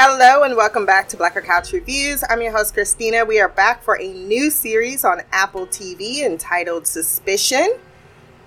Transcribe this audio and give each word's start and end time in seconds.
Hello 0.00 0.44
and 0.44 0.54
welcome 0.56 0.86
back 0.86 1.08
to 1.08 1.16
Blacker 1.16 1.40
Couch 1.40 1.72
Reviews. 1.72 2.22
I'm 2.30 2.40
your 2.40 2.52
host, 2.56 2.72
Christina. 2.72 3.24
We 3.24 3.40
are 3.40 3.48
back 3.48 3.82
for 3.82 4.00
a 4.00 4.12
new 4.12 4.48
series 4.48 5.04
on 5.04 5.22
Apple 5.32 5.66
TV 5.66 6.20
entitled 6.20 6.86
Suspicion. 6.86 7.68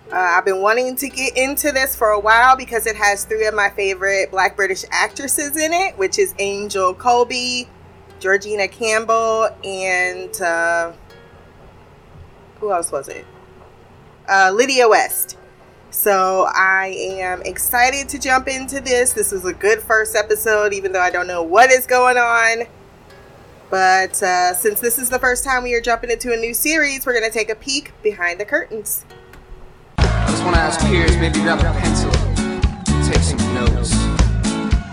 Uh, 0.09 0.15
I've 0.15 0.45
been 0.45 0.61
wanting 0.61 0.95
to 0.95 1.09
get 1.09 1.35
into 1.35 1.73
this 1.73 1.93
for 1.93 2.11
a 2.11 2.19
while 2.21 2.55
because 2.55 2.87
it 2.87 2.95
has 2.95 3.25
three 3.25 3.47
of 3.47 3.53
my 3.53 3.69
favorite 3.69 4.31
black 4.31 4.55
British 4.55 4.85
actresses 4.91 5.57
in 5.57 5.73
it, 5.73 5.97
which 5.97 6.17
is 6.17 6.33
Angel 6.39 6.95
Coulby, 6.95 7.67
Georgina 8.21 8.69
Campbell, 8.69 9.49
and 9.65 10.41
uh, 10.41 10.93
who 12.61 12.71
else 12.71 12.93
was 12.93 13.09
it? 13.09 13.25
Uh, 14.25 14.53
Lydia 14.55 14.87
West. 14.87 15.37
So 15.91 16.47
I 16.47 16.95
am 16.95 17.41
excited 17.41 18.07
to 18.09 18.17
jump 18.17 18.47
into 18.47 18.79
this. 18.79 19.11
This 19.11 19.33
was 19.33 19.43
a 19.43 19.51
good 19.51 19.81
first 19.81 20.15
episode, 20.15 20.73
even 20.73 20.93
though 20.93 21.01
I 21.01 21.11
don't 21.11 21.27
know 21.27 21.43
what 21.43 21.69
is 21.69 21.85
going 21.85 22.15
on. 22.15 22.65
But 23.69 24.23
uh, 24.23 24.53
since 24.53 24.79
this 24.79 24.97
is 24.97 25.09
the 25.09 25.19
first 25.19 25.43
time 25.43 25.63
we 25.63 25.73
are 25.75 25.81
jumping 25.81 26.09
into 26.09 26.31
a 26.31 26.37
new 26.37 26.53
series, 26.53 27.05
we're 27.05 27.11
going 27.11 27.29
to 27.29 27.37
take 27.37 27.49
a 27.49 27.55
peek 27.55 27.91
behind 28.01 28.39
the 28.39 28.45
curtains. 28.45 29.05
I 29.97 30.27
just 30.29 30.43
want 30.45 30.55
to 30.55 30.61
ask 30.61 30.79
peers, 30.87 31.15
maybe 31.17 31.41
grab 31.41 31.59
a 31.59 31.79
pencil, 31.79 32.11
take 33.03 33.21
some 33.21 33.53
notes. 33.53 33.93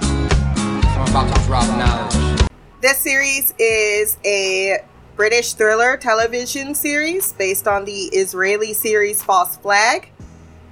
I'm 0.02 1.08
about 1.08 1.33
to 1.33 1.42
drop 1.46 1.69
knowledge. 1.78 2.50
This 2.80 2.98
series 2.98 3.55
is 3.60 4.19
a 4.24 4.78
British 5.14 5.52
thriller 5.52 5.96
television 5.96 6.74
series 6.74 7.33
based 7.34 7.69
on 7.69 7.84
the 7.84 8.06
Israeli 8.12 8.72
series 8.72 9.22
False 9.22 9.56
Flag. 9.56 10.10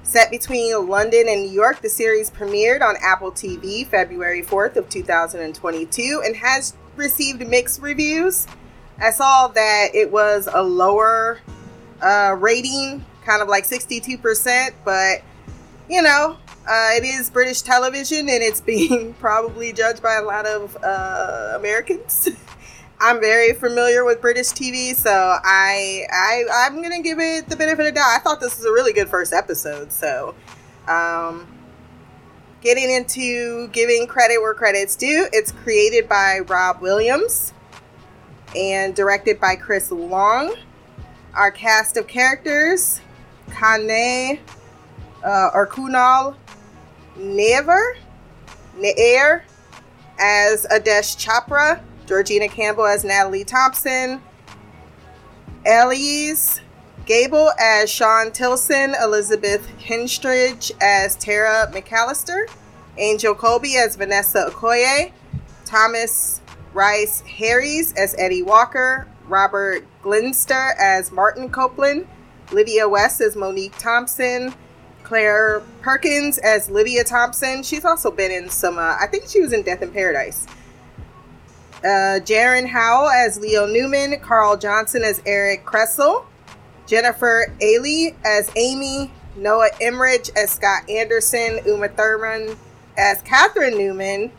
Set 0.06 0.30
between 0.30 0.88
London 0.88 1.24
and 1.28 1.42
New 1.42 1.50
York, 1.50 1.82
the 1.82 1.88
series 1.88 2.30
premiered 2.30 2.80
on 2.80 2.94
Apple 3.02 3.32
TV 3.32 3.84
February 3.84 4.40
4th 4.40 4.76
of 4.76 4.88
2022 4.88 6.22
and 6.24 6.36
has 6.36 6.74
received 6.94 7.44
mixed 7.44 7.82
reviews. 7.82 8.46
I 9.00 9.10
saw 9.10 9.48
that 9.48 9.88
it 9.94 10.12
was 10.12 10.48
a 10.50 10.62
lower 10.62 11.40
uh, 12.00 12.36
rating, 12.38 13.04
kind 13.24 13.42
of 13.42 13.48
like 13.48 13.64
62%, 13.64 14.74
but 14.84 15.22
you 15.90 16.02
know, 16.02 16.36
uh, 16.68 16.90
it 16.92 17.02
is 17.02 17.28
British 17.28 17.62
television 17.62 18.28
and 18.28 18.44
it's 18.44 18.60
being 18.74 19.12
probably 19.14 19.72
judged 19.72 20.04
by 20.04 20.14
a 20.14 20.22
lot 20.22 20.46
of 20.46 20.76
uh, 20.84 21.54
Americans. 21.56 22.28
I'm 22.98 23.20
very 23.20 23.52
familiar 23.52 24.04
with 24.04 24.22
British 24.22 24.48
TV, 24.48 24.94
so 24.94 25.10
I 25.10 26.04
I 26.10 26.44
I'm 26.64 26.82
gonna 26.82 27.02
give 27.02 27.18
it 27.18 27.48
the 27.48 27.56
benefit 27.56 27.86
of 27.86 27.94
doubt. 27.94 28.06
I 28.08 28.18
thought 28.20 28.40
this 28.40 28.56
was 28.56 28.64
a 28.64 28.72
really 28.72 28.94
good 28.94 29.08
first 29.08 29.34
episode, 29.34 29.92
so 29.92 30.34
um, 30.88 31.46
getting 32.62 32.90
into 32.90 33.68
giving 33.68 34.06
credit 34.06 34.40
where 34.40 34.54
credit's 34.54 34.96
due. 34.96 35.28
It's 35.32 35.52
created 35.52 36.08
by 36.08 36.40
Rob 36.40 36.80
Williams 36.80 37.52
and 38.56 38.94
directed 38.94 39.40
by 39.40 39.56
Chris 39.56 39.90
Long. 39.90 40.54
Our 41.34 41.50
cast 41.50 41.98
of 41.98 42.06
characters: 42.06 43.02
Kane 43.50 44.40
uh, 45.22 45.50
or 45.52 45.66
Kunal 45.66 46.34
Never 47.18 47.98
Nair 48.78 49.44
as 50.18 50.66
Adesh 50.70 51.16
Chopra. 51.18 51.82
Georgina 52.06 52.48
Campbell 52.48 52.86
as 52.86 53.04
Natalie 53.04 53.44
Thompson, 53.44 54.20
Elyes 55.64 56.60
Gabel 57.06 57.52
as 57.60 57.90
Sean 57.90 58.32
Tilson, 58.32 58.94
Elizabeth 59.00 59.66
Henstridge 59.78 60.72
as 60.80 61.16
Tara 61.16 61.70
McAllister, 61.72 62.48
Angel 62.98 63.34
Coulby 63.34 63.76
as 63.76 63.96
Vanessa 63.96 64.48
Okoye, 64.50 65.12
Thomas 65.64 66.40
Rhys 66.72 67.20
Harries 67.22 67.92
as 67.94 68.14
Eddie 68.18 68.42
Walker, 68.42 69.06
Robert 69.26 69.84
Glenister 70.02 70.74
as 70.78 71.12
Martin 71.12 71.48
Copeland, 71.48 72.06
Lydia 72.52 72.88
West 72.88 73.20
as 73.20 73.36
Monique 73.36 73.76
Thompson, 73.78 74.54
Claire 75.02 75.62
Perkins 75.82 76.38
as 76.38 76.68
Lydia 76.68 77.04
Thompson. 77.04 77.62
She's 77.62 77.84
also 77.84 78.10
been 78.10 78.32
in 78.32 78.48
some, 78.48 78.78
uh, 78.78 78.96
I 79.00 79.06
think 79.08 79.28
she 79.28 79.40
was 79.40 79.52
in 79.52 79.62
Death 79.62 79.82
in 79.82 79.90
Paradise 79.90 80.46
uh, 81.80 82.20
Jaron 82.24 82.68
Howell 82.68 83.08
as 83.08 83.38
Leo 83.38 83.66
Newman, 83.66 84.18
Carl 84.20 84.56
Johnson 84.56 85.02
as 85.02 85.22
Eric 85.26 85.64
Kressel, 85.64 86.24
Jennifer 86.86 87.52
Ailey 87.60 88.14
as 88.24 88.50
Amy, 88.56 89.10
Noah 89.36 89.70
Emmerich 89.80 90.30
as 90.36 90.50
Scott 90.50 90.88
Anderson, 90.88 91.60
Uma 91.66 91.88
Thurman 91.88 92.56
as 92.96 93.20
Catherine 93.22 93.76
Newman. 93.76 94.30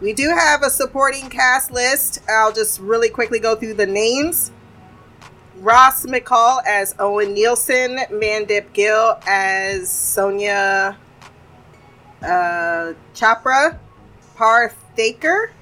We 0.00 0.12
do 0.12 0.28
have 0.30 0.62
a 0.62 0.70
supporting 0.70 1.28
cast 1.28 1.70
list. 1.70 2.20
I'll 2.28 2.52
just 2.52 2.80
really 2.80 3.10
quickly 3.10 3.38
go 3.38 3.54
through 3.54 3.74
the 3.74 3.86
names. 3.86 4.50
Ross 5.58 6.06
McCall 6.06 6.62
as 6.66 6.94
Owen 6.98 7.34
Nielsen, 7.34 7.98
Mandip 8.10 8.72
Gill 8.72 9.18
as 9.26 9.90
Sonia 9.90 10.96
uh, 12.22 12.94
Chopra, 13.14 13.78
Parth 14.36 14.74
Thaker 14.96 15.52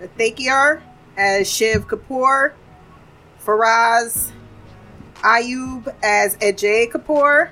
Thakiar 0.00 0.82
as 1.16 1.50
Shiv 1.50 1.86
Kapoor, 1.86 2.52
Faraz 3.44 4.32
Ayub 5.16 5.92
as 6.02 6.36
Ajay 6.38 6.90
Kapoor, 6.90 7.50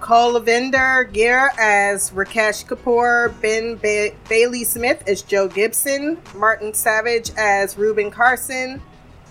Kulvinder 0.00 1.10
Ghir 1.12 1.50
as 1.58 2.10
Rakesh 2.10 2.66
Kapoor, 2.66 3.32
Ben 3.40 3.76
ba- 3.76 4.14
Bailey 4.28 4.64
Smith 4.64 5.02
as 5.06 5.22
Joe 5.22 5.48
Gibson, 5.48 6.18
Martin 6.34 6.74
Savage 6.74 7.30
as 7.36 7.78
Reuben 7.78 8.10
Carson, 8.10 8.82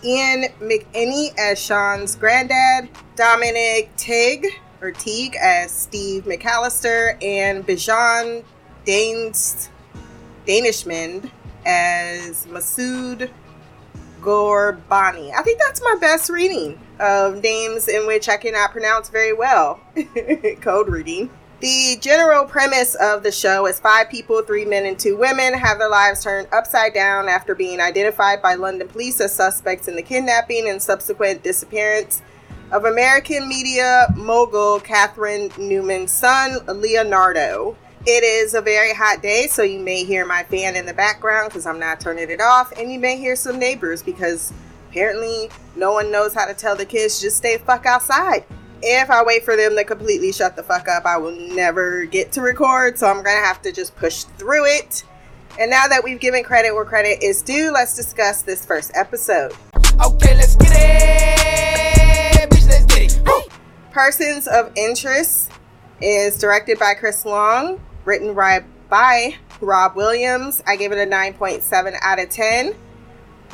Ian 0.03 0.45
McElhinney 0.59 1.37
as 1.37 1.59
Sean's 1.59 2.15
granddad, 2.15 2.89
Dominic 3.15 3.95
Tig 3.97 4.47
or 4.81 4.91
Teague 4.91 5.35
as 5.41 5.71
Steve 5.71 6.23
McAllister, 6.23 7.23
and 7.23 7.65
Bijan 7.65 8.43
Danes 8.85 9.69
Daneshmand 10.45 11.29
as 11.65 12.45
Masood 12.47 13.29
Gorbani. 14.21 15.33
I 15.33 15.41
think 15.41 15.59
that's 15.59 15.81
my 15.81 15.95
best 15.99 16.29
reading 16.29 16.79
of 16.99 17.41
names 17.41 17.87
in 17.87 18.07
which 18.07 18.29
I 18.29 18.37
cannot 18.37 18.71
pronounce 18.71 19.09
very 19.09 19.33
well. 19.33 19.79
Code 20.61 20.87
reading. 20.87 21.29
The 21.59 21.97
general 22.01 22.45
premise 22.45 22.95
of 22.95 23.23
the 23.23 23.31
show 23.31 23.67
is 23.67 23.79
five 23.79 24.09
people, 24.09 24.41
three 24.41 24.65
men 24.65 24.85
and 24.85 24.99
two 24.99 25.15
women, 25.15 25.53
have 25.53 25.79
their 25.79 25.89
lives 25.89 26.21
turned 26.21 26.49
upside 26.51 26.93
down 26.93 27.29
after 27.29 27.55
being 27.55 27.79
identified 27.79 28.41
by 28.41 28.55
London 28.55 28.87
police 28.89 29.21
as 29.21 29.33
suspects 29.33 29.87
in 29.87 29.95
the 29.95 30.01
kidnapping 30.01 30.67
and 30.67 30.81
subsequent 30.81 31.41
disappearance 31.41 32.21
of 32.73 32.85
American 32.85 33.47
media 33.47 34.07
mogul 34.15 34.79
Catherine 34.81 35.51
Newman's 35.57 36.11
son, 36.11 36.59
Leonardo. 36.67 37.77
It 38.05 38.21
is 38.25 38.53
a 38.53 38.59
very 38.61 38.93
hot 38.93 39.21
day, 39.21 39.47
so 39.47 39.63
you 39.63 39.79
may 39.79 40.03
hear 40.03 40.25
my 40.25 40.43
fan 40.43 40.75
in 40.75 40.85
the 40.85 40.93
background 40.93 41.49
because 41.49 41.65
I'm 41.65 41.79
not 41.79 42.01
turning 42.01 42.29
it 42.29 42.41
off, 42.41 42.73
and 42.77 42.91
you 42.91 42.99
may 42.99 43.15
hear 43.15 43.33
some 43.37 43.57
neighbors 43.57 44.03
because 44.03 44.51
apparently 44.89 45.49
no 45.77 45.93
one 45.93 46.11
knows 46.11 46.33
how 46.33 46.45
to 46.45 46.53
tell 46.53 46.75
the 46.75 46.85
kids 46.85 47.21
just 47.21 47.37
stay 47.37 47.57
fuck 47.57 47.85
outside. 47.85 48.43
If 48.81 49.09
I 49.09 49.23
wait 49.23 49.45
for 49.45 49.55
them 49.55 49.77
to 49.77 49.85
completely 49.85 50.33
shut 50.33 50.57
the 50.57 50.63
fuck 50.63 50.89
up, 50.89 51.05
I 51.05 51.15
will 51.15 51.31
never 51.31 52.03
get 52.03 52.33
to 52.33 52.41
record, 52.41 52.99
so 52.99 53.07
I'm 53.07 53.23
gonna 53.23 53.37
have 53.37 53.61
to 53.61 53.71
just 53.71 53.95
push 53.95 54.25
through 54.37 54.65
it. 54.65 55.05
And 55.57 55.71
now 55.71 55.87
that 55.87 56.03
we've 56.03 56.19
given 56.19 56.43
credit 56.43 56.73
where 56.73 56.83
credit 56.83 57.23
is 57.23 57.41
due, 57.41 57.71
let's 57.71 57.95
discuss 57.95 58.41
this 58.41 58.65
first 58.65 58.91
episode. 58.95 59.53
Okay, 60.05 60.35
let's 60.35 60.57
get 60.57 60.73
it. 60.75 62.49
Bitch, 62.49 62.67
let's 62.67 62.85
get 62.85 63.15
it. 63.15 63.49
Persons 63.91 64.47
of 64.47 64.73
Interest 64.75 65.49
is 66.01 66.37
directed 66.37 66.77
by 66.79 66.95
Chris 66.95 67.23
Long, 67.23 67.79
written 68.05 68.33
by 68.33 69.35
Rob 69.61 69.95
Williams. 69.95 70.61
I 70.67 70.75
gave 70.75 70.91
it 70.91 70.97
a 70.97 71.09
9.7 71.09 71.95
out 72.01 72.19
of 72.19 72.29
10. 72.29 72.75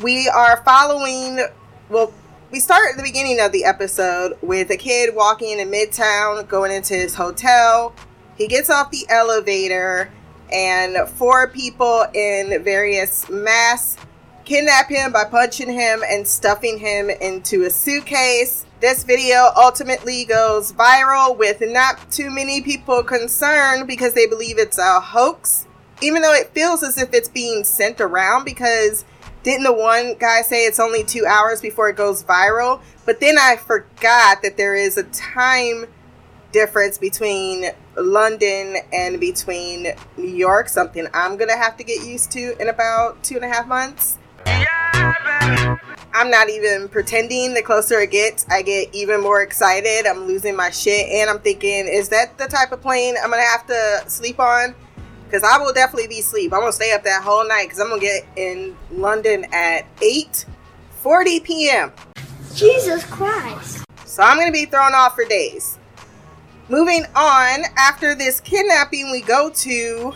We 0.02 0.28
are 0.28 0.62
following, 0.64 1.46
well, 1.88 2.12
we 2.50 2.58
start 2.58 2.90
at 2.90 2.96
the 2.96 3.02
beginning 3.02 3.40
of 3.40 3.52
the 3.52 3.64
episode 3.64 4.36
with 4.42 4.70
a 4.70 4.76
kid 4.76 5.14
walking 5.14 5.60
in 5.60 5.70
Midtown, 5.70 6.48
going 6.48 6.72
into 6.72 6.94
his 6.94 7.14
hotel. 7.14 7.94
He 8.36 8.48
gets 8.48 8.70
off 8.70 8.90
the 8.90 9.06
elevator, 9.08 10.10
and 10.52 11.08
four 11.10 11.48
people 11.48 12.06
in 12.12 12.64
various 12.64 13.28
masks 13.30 14.02
kidnap 14.44 14.88
him 14.88 15.12
by 15.12 15.24
punching 15.24 15.70
him 15.70 16.02
and 16.04 16.26
stuffing 16.26 16.78
him 16.78 17.08
into 17.08 17.62
a 17.62 17.70
suitcase. 17.70 18.66
This 18.80 19.04
video 19.04 19.50
ultimately 19.56 20.24
goes 20.24 20.72
viral 20.72 21.36
with 21.36 21.60
not 21.60 22.10
too 22.10 22.30
many 22.30 22.62
people 22.62 23.02
concerned 23.02 23.86
because 23.86 24.14
they 24.14 24.26
believe 24.26 24.58
it's 24.58 24.78
a 24.78 25.00
hoax, 25.00 25.66
even 26.00 26.22
though 26.22 26.32
it 26.32 26.54
feels 26.54 26.82
as 26.82 26.96
if 26.96 27.12
it's 27.12 27.28
being 27.28 27.62
sent 27.62 28.00
around 28.00 28.44
because 28.44 29.04
didn't 29.42 29.64
the 29.64 29.72
one 29.72 30.14
guy 30.18 30.40
say 30.40 30.64
it's 30.64 30.80
only 30.80 31.04
two 31.04 31.26
hours 31.26 31.60
before 31.60 31.90
it 31.90 31.96
goes 31.96 32.24
viral? 32.24 32.80
But 33.04 33.20
then 33.20 33.36
I 33.38 33.56
forgot 33.56 34.40
that 34.40 34.56
there 34.56 34.74
is 34.74 34.96
a 34.96 35.02
time 35.02 35.84
difference 36.50 36.96
between 36.96 37.66
London 37.98 38.78
and 38.94 39.20
between 39.20 39.88
New 40.16 40.24
York, 40.24 40.70
something 40.70 41.06
I'm 41.12 41.36
gonna 41.36 41.54
have 41.54 41.76
to 41.76 41.84
get 41.84 42.06
used 42.06 42.30
to 42.32 42.56
in 42.58 42.70
about 42.70 43.22
two 43.22 43.36
and 43.36 43.44
a 43.44 43.48
half 43.48 43.66
months. 43.66 44.16
I'm 46.12 46.30
not 46.30 46.48
even 46.48 46.88
pretending. 46.88 47.54
The 47.54 47.62
closer 47.62 48.00
it 48.00 48.10
gets, 48.10 48.46
I 48.48 48.62
get 48.62 48.94
even 48.94 49.20
more 49.20 49.42
excited. 49.42 50.06
I'm 50.06 50.26
losing 50.26 50.56
my 50.56 50.70
shit, 50.70 51.08
and 51.08 51.30
I'm 51.30 51.38
thinking, 51.38 51.86
is 51.86 52.08
that 52.08 52.36
the 52.38 52.46
type 52.46 52.72
of 52.72 52.80
plane 52.80 53.14
I'm 53.22 53.30
gonna 53.30 53.42
have 53.42 53.66
to 53.66 54.04
sleep 54.08 54.40
on? 54.40 54.74
Because 55.24 55.44
I 55.44 55.58
will 55.58 55.72
definitely 55.72 56.08
be 56.08 56.18
asleep. 56.18 56.52
I'm 56.52 56.60
gonna 56.60 56.72
stay 56.72 56.92
up 56.92 57.04
that 57.04 57.22
whole 57.22 57.46
night 57.46 57.64
because 57.64 57.78
I'm 57.78 57.88
gonna 57.88 58.00
get 58.00 58.26
in 58.36 58.76
London 58.90 59.46
at 59.52 59.84
8:40 59.98 61.44
p.m. 61.44 61.92
Jesus 62.54 63.04
Christ. 63.04 63.84
So 64.04 64.24
I'm 64.24 64.36
gonna 64.36 64.50
be 64.50 64.66
thrown 64.66 64.92
off 64.94 65.14
for 65.14 65.24
days. 65.24 65.78
Moving 66.68 67.04
on, 67.14 67.64
after 67.76 68.14
this 68.14 68.40
kidnapping, 68.40 69.10
we 69.10 69.22
go 69.22 69.50
to 69.50 70.12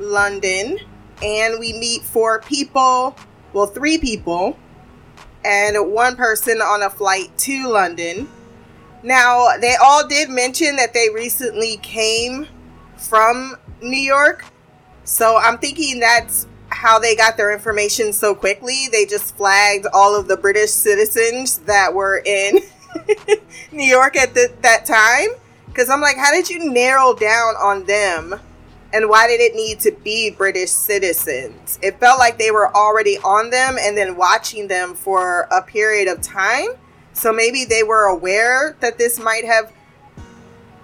London 0.00 0.78
and 1.22 1.58
we 1.60 1.72
meet 1.72 2.02
four 2.02 2.40
people, 2.40 3.16
well, 3.52 3.66
three 3.66 3.98
people, 3.98 4.56
and 5.44 5.92
one 5.92 6.16
person 6.16 6.60
on 6.60 6.82
a 6.82 6.90
flight 6.90 7.36
to 7.38 7.68
London. 7.68 8.28
Now, 9.02 9.56
they 9.58 9.76
all 9.80 10.06
did 10.06 10.28
mention 10.28 10.76
that 10.76 10.92
they 10.92 11.08
recently 11.08 11.78
came 11.78 12.46
from 12.96 13.56
New 13.80 13.98
York. 13.98 14.44
So 15.04 15.38
I'm 15.38 15.58
thinking 15.58 16.00
that's 16.00 16.46
how 16.68 16.98
they 16.98 17.16
got 17.16 17.36
their 17.36 17.52
information 17.52 18.12
so 18.12 18.34
quickly. 18.34 18.88
They 18.92 19.06
just 19.06 19.36
flagged 19.36 19.86
all 19.92 20.14
of 20.14 20.28
the 20.28 20.36
British 20.36 20.70
citizens 20.70 21.58
that 21.60 21.94
were 21.94 22.22
in 22.24 22.60
New 23.72 23.84
York 23.84 24.16
at 24.16 24.34
the, 24.34 24.52
that 24.62 24.84
time. 24.84 25.28
Because 25.66 25.88
I'm 25.88 26.00
like, 26.00 26.16
how 26.16 26.30
did 26.30 26.50
you 26.50 26.70
narrow 26.70 27.14
down 27.14 27.54
on 27.56 27.84
them? 27.84 28.40
And 28.92 29.08
why 29.08 29.28
did 29.28 29.40
it 29.40 29.54
need 29.54 29.78
to 29.80 29.92
be 29.92 30.30
British 30.30 30.70
citizens? 30.70 31.78
It 31.80 32.00
felt 32.00 32.18
like 32.18 32.38
they 32.38 32.50
were 32.50 32.74
already 32.74 33.18
on 33.18 33.50
them 33.50 33.76
and 33.80 33.96
then 33.96 34.16
watching 34.16 34.66
them 34.66 34.94
for 34.94 35.46
a 35.52 35.62
period 35.62 36.08
of 36.08 36.20
time. 36.20 36.70
So 37.12 37.32
maybe 37.32 37.64
they 37.64 37.82
were 37.82 38.04
aware 38.04 38.76
that 38.80 38.98
this 38.98 39.18
might 39.18 39.44
have 39.44 39.72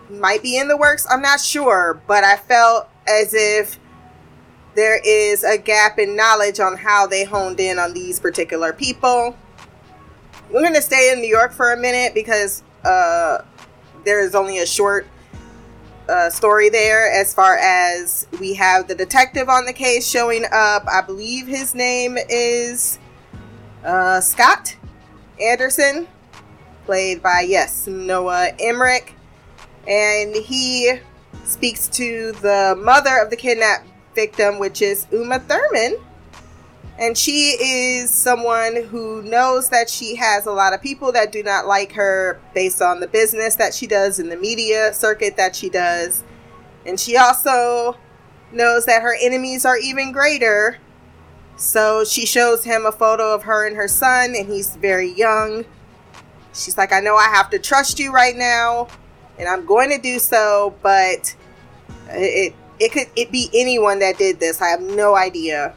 might 0.09 0.41
be 0.43 0.57
in 0.57 0.69
the 0.69 0.77
works. 0.77 1.07
I'm 1.11 1.23
not 1.23 1.41
sure, 1.41 2.01
but 2.07 2.23
I 2.23 2.37
felt 2.37 2.89
as 3.09 3.35
if 3.35 3.79
there 4.77 5.01
is 5.05 5.43
a 5.43 5.59
gap 5.59 5.99
in 5.99 6.15
knowledge 6.15 6.61
on 6.61 6.77
how 6.77 7.07
they 7.07 7.25
honed 7.25 7.59
in 7.59 7.79
on 7.79 7.93
these 7.93 8.21
particular 8.21 8.73
people. 8.73 9.37
We're 10.51 10.61
going 10.61 10.75
to 10.75 10.83
stay 10.83 11.13
in 11.13 11.21
New 11.21 11.29
York 11.29 11.53
for 11.53 11.73
a 11.73 11.77
minute 11.77 12.15
because 12.15 12.63
uh, 12.85 13.39
there 14.05 14.21
is 14.21 14.35
only 14.35 14.59
a 14.59 14.67
short 14.67 15.07
uh, 16.09 16.31
story 16.31 16.69
there 16.69 17.11
as 17.11 17.35
far 17.35 17.57
as 17.57 18.27
we 18.41 18.55
have 18.55 18.89
the 18.89 18.95
detective 18.95 19.49
on 19.49 19.67
the 19.67 19.73
case 19.73 20.09
showing 20.09 20.45
up. 20.45 20.87
I 20.87 21.03
believe 21.05 21.47
his 21.47 21.75
name 21.75 22.17
is 22.29 22.99
uh, 23.85 24.21
Scott 24.21 24.77
Anderson, 25.41 26.09
played 26.85 27.23
by, 27.23 27.41
yes, 27.41 27.87
Noah 27.87 28.51
Emmerich. 28.59 29.15
And 29.89 30.35
he 30.35 30.99
speaks 31.45 31.89
to 31.89 32.33
the 32.33 32.77
mother 32.79 33.19
of 33.19 33.31
the 33.31 33.37
kidnapped 33.37 33.87
victim, 34.15 34.59
which 34.59 34.83
is 34.83 35.07
Uma 35.13 35.39
Thurman. 35.39 35.97
And 36.99 37.17
she 37.17 37.57
is 37.61 38.11
someone 38.11 38.85
who 38.85 39.23
knows 39.23 39.69
that 39.69 39.91
she 39.91 40.17
has 40.17 40.47
a 40.47 40.51
lot 40.51 40.73
of 40.73 40.81
people 40.81 41.13
that 41.13 41.31
do 41.31 41.43
not 41.43 41.67
like 41.67 41.93
her 41.93 42.41
based 42.55 42.81
on 42.81 43.01
the 43.01 43.07
business 43.07 43.57
that 43.57 43.75
she 43.75 43.87
does 43.87 44.19
in 44.19 44.31
the 44.31 44.37
media 44.37 44.95
circuit 44.95 45.37
that 45.37 45.55
she 45.55 45.69
does. 45.69 46.25
And 46.87 46.99
she 46.99 47.19
also 47.19 47.99
knows 48.51 48.87
that 48.87 49.03
her 49.03 49.15
enemies 49.21 49.67
are 49.67 49.77
even 49.77 50.11
greater. 50.11 50.79
So 51.57 52.05
she 52.05 52.25
shows 52.25 52.65
him 52.65 52.87
a 52.87 52.93
photo 52.93 53.35
of 53.35 53.43
her 53.43 53.67
and 53.67 53.77
her 53.77 53.89
son, 53.89 54.35
and 54.37 54.47
he's 54.47 54.77
very 54.77 55.11
young. 55.11 55.65
She's 56.55 56.79
like, 56.79 56.93
I 56.93 57.01
know 57.01 57.17
I 57.17 57.29
have 57.29 57.51
to 57.51 57.59
trust 57.59 57.99
you 57.99 58.13
right 58.13 58.37
now, 58.37 58.89
and 59.39 59.49
I'm 59.49 59.67
going 59.67 59.91
to 59.91 59.99
do 59.99 60.19
so, 60.19 60.75
but 60.83 61.35
it, 62.09 62.55
it 62.79 62.93
could 62.93 63.09
it 63.17 63.33
be 63.33 63.51
anyone 63.55 63.99
that 63.99 64.19
did 64.19 64.41
this. 64.41 64.63
I 64.63 64.69
have 64.69 64.81
no 64.81 65.17
idea. 65.17 65.75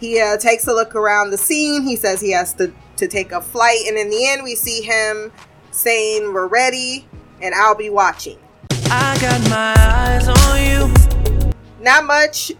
He 0.00 0.18
uh, 0.18 0.38
takes 0.38 0.66
a 0.66 0.72
look 0.72 0.94
around 0.94 1.28
the 1.28 1.36
scene. 1.36 1.82
He 1.82 1.94
says 1.94 2.22
he 2.22 2.32
has 2.32 2.54
to, 2.54 2.72
to 2.96 3.06
take 3.06 3.32
a 3.32 3.40
flight. 3.42 3.80
And 3.86 3.98
in 3.98 4.08
the 4.08 4.26
end, 4.28 4.42
we 4.42 4.54
see 4.54 4.80
him 4.80 5.30
saying, 5.70 6.32
We're 6.32 6.48
ready 6.48 7.06
and 7.42 7.54
I'll 7.54 7.74
be 7.74 7.90
watching. 7.90 8.38
I 8.86 9.18
got 9.20 9.50
my 9.50 9.74
eyes 9.76 10.26
on 10.26 10.64
you. 10.64 11.52
Not 11.82 12.06
much 12.06 12.50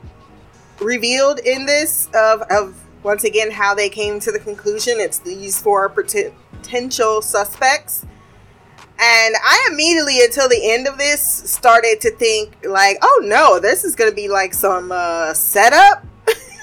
revealed 0.80 1.38
in 1.40 1.64
this 1.64 2.08
of, 2.14 2.42
of 2.50 2.78
once 3.02 3.24
again 3.24 3.50
how 3.50 3.74
they 3.74 3.88
came 3.88 4.20
to 4.20 4.30
the 4.30 4.38
conclusion. 4.38 4.94
It's 4.98 5.18
these 5.18 5.60
four 5.60 5.88
potential 5.88 7.22
suspects. 7.22 8.04
And 9.02 9.34
I 9.42 9.68
immediately, 9.72 10.22
until 10.22 10.46
the 10.46 10.72
end 10.72 10.86
of 10.86 10.98
this, 10.98 11.22
started 11.22 12.02
to 12.02 12.10
think, 12.10 12.66
like, 12.66 12.98
oh 13.00 13.22
no, 13.24 13.58
this 13.58 13.82
is 13.82 13.96
going 13.96 14.10
to 14.10 14.14
be 14.14 14.28
like 14.28 14.52
some 14.52 14.92
uh, 14.92 15.32
setup 15.32 16.04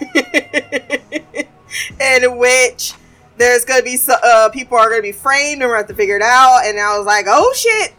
in 1.99 2.38
which 2.38 2.94
there's 3.38 3.65
gonna 3.65 3.83
be 3.83 3.97
uh, 4.07 4.49
people 4.49 4.77
are 4.77 4.89
gonna 4.89 5.01
be 5.01 5.11
framed 5.11 5.61
and 5.61 5.69
we 5.71 5.77
have 5.77 5.88
to 5.88 5.94
figure 5.94 6.15
it 6.15 6.21
out. 6.21 6.61
And 6.65 6.79
I 6.79 6.97
was 6.97 7.05
like, 7.05 7.25
oh 7.27 7.53
shit, 7.55 7.94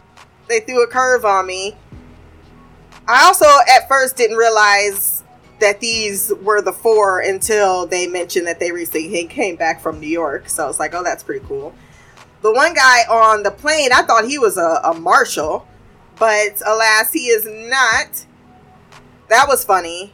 they 0.47 0.59
threw 0.59 0.83
a 0.83 0.87
curve 0.87 1.25
on 1.25 1.47
me. 1.47 1.75
I 3.07 3.23
also 3.25 3.45
at 3.75 3.87
first 3.87 4.17
didn't 4.17 4.37
realize 4.37 5.23
that 5.59 5.79
these 5.79 6.31
were 6.41 6.61
the 6.61 6.71
four 6.71 7.19
until 7.19 7.85
they 7.85 8.07
mentioned 8.07 8.47
that 8.47 8.59
they 8.59 8.71
recently 8.71 9.25
came 9.25 9.55
back 9.55 9.81
from 9.81 9.99
New 9.99 10.07
York. 10.07 10.49
So 10.49 10.63
I 10.63 10.67
was 10.67 10.79
like, 10.79 10.93
oh, 10.93 11.03
that's 11.03 11.23
pretty 11.23 11.45
cool. 11.45 11.73
The 12.41 12.53
one 12.53 12.73
guy 12.73 13.01
on 13.09 13.43
the 13.43 13.51
plane, 13.51 13.89
I 13.93 14.03
thought 14.03 14.25
he 14.25 14.39
was 14.39 14.57
a, 14.57 14.79
a 14.83 14.93
marshal, 14.93 15.67
but 16.17 16.61
alas, 16.65 17.11
he 17.11 17.27
is 17.27 17.45
not. 17.45 18.25
That 19.27 19.47
was 19.47 19.63
funny. 19.65 20.13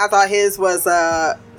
I 0.00 0.06
thought 0.06 0.28
his 0.28 0.58
was 0.58 0.86
uh, 0.86 1.36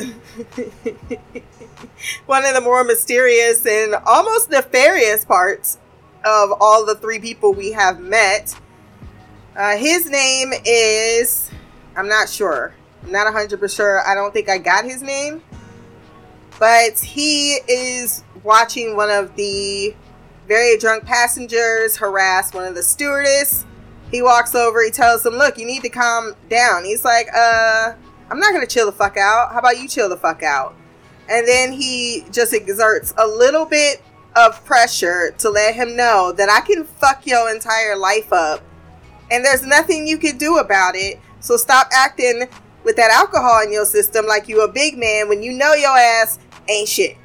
one 2.25 2.45
of 2.45 2.53
the 2.53 2.61
more 2.61 2.83
mysterious 2.83 3.65
and 3.65 3.95
almost 4.05 4.49
nefarious 4.49 5.25
parts 5.25 5.77
of 6.23 6.53
all 6.59 6.85
the 6.85 6.95
three 6.95 7.19
people 7.19 7.53
we 7.53 7.71
have 7.73 7.99
met. 7.99 8.55
Uh, 9.55 9.75
his 9.77 10.09
name 10.09 10.53
is, 10.65 11.51
I'm 11.95 12.07
not 12.07 12.29
sure. 12.29 12.73
I'm 13.03 13.11
not 13.11 13.27
100% 13.33 13.75
sure. 13.75 14.07
I 14.07 14.15
don't 14.15 14.33
think 14.33 14.49
I 14.49 14.57
got 14.57 14.85
his 14.85 15.01
name. 15.01 15.41
But 16.59 16.99
he 16.99 17.59
is 17.67 18.23
watching 18.43 18.95
one 18.95 19.09
of 19.09 19.35
the 19.35 19.93
very 20.47 20.77
drunk 20.77 21.05
passengers 21.05 21.97
harass 21.97 22.53
one 22.53 22.65
of 22.65 22.75
the 22.75 22.83
stewardess. 22.83 23.65
He 24.11 24.21
walks 24.21 24.55
over, 24.55 24.83
he 24.83 24.91
tells 24.91 25.25
him, 25.25 25.33
Look, 25.33 25.57
you 25.57 25.65
need 25.65 25.83
to 25.83 25.89
calm 25.89 26.35
down. 26.49 26.83
He's 26.83 27.05
like, 27.05 27.27
Uh, 27.33 27.93
I'm 28.29 28.39
not 28.39 28.53
gonna 28.53 28.67
chill 28.67 28.85
the 28.85 28.91
fuck 28.91 29.17
out. 29.17 29.51
How 29.51 29.59
about 29.59 29.79
you 29.79 29.87
chill 29.87 30.09
the 30.09 30.17
fuck 30.17 30.43
out? 30.43 30.75
And 31.27 31.47
then 31.47 31.71
he 31.71 32.25
just 32.31 32.53
exerts 32.53 33.13
a 33.17 33.27
little 33.27 33.65
bit 33.65 34.01
of 34.35 34.63
pressure 34.65 35.31
to 35.39 35.49
let 35.49 35.75
him 35.75 35.95
know 35.95 36.31
that 36.37 36.49
I 36.49 36.61
can 36.61 36.83
fuck 36.83 37.25
your 37.25 37.53
entire 37.53 37.95
life 37.95 38.31
up 38.31 38.61
and 39.31 39.43
there's 39.45 39.65
nothing 39.65 40.07
you 40.07 40.17
can 40.17 40.37
do 40.37 40.57
about 40.57 40.95
it. 40.95 41.19
So 41.39 41.57
stop 41.57 41.87
acting 41.91 42.47
with 42.83 42.95
that 42.95 43.11
alcohol 43.11 43.61
in 43.63 43.71
your 43.71 43.85
system 43.85 44.25
like 44.25 44.47
you 44.47 44.63
a 44.63 44.67
big 44.67 44.97
man 44.97 45.29
when 45.29 45.43
you 45.43 45.53
know 45.53 45.73
your 45.73 45.97
ass 45.97 46.39
ain't 46.67 46.87
shit. 46.87 47.17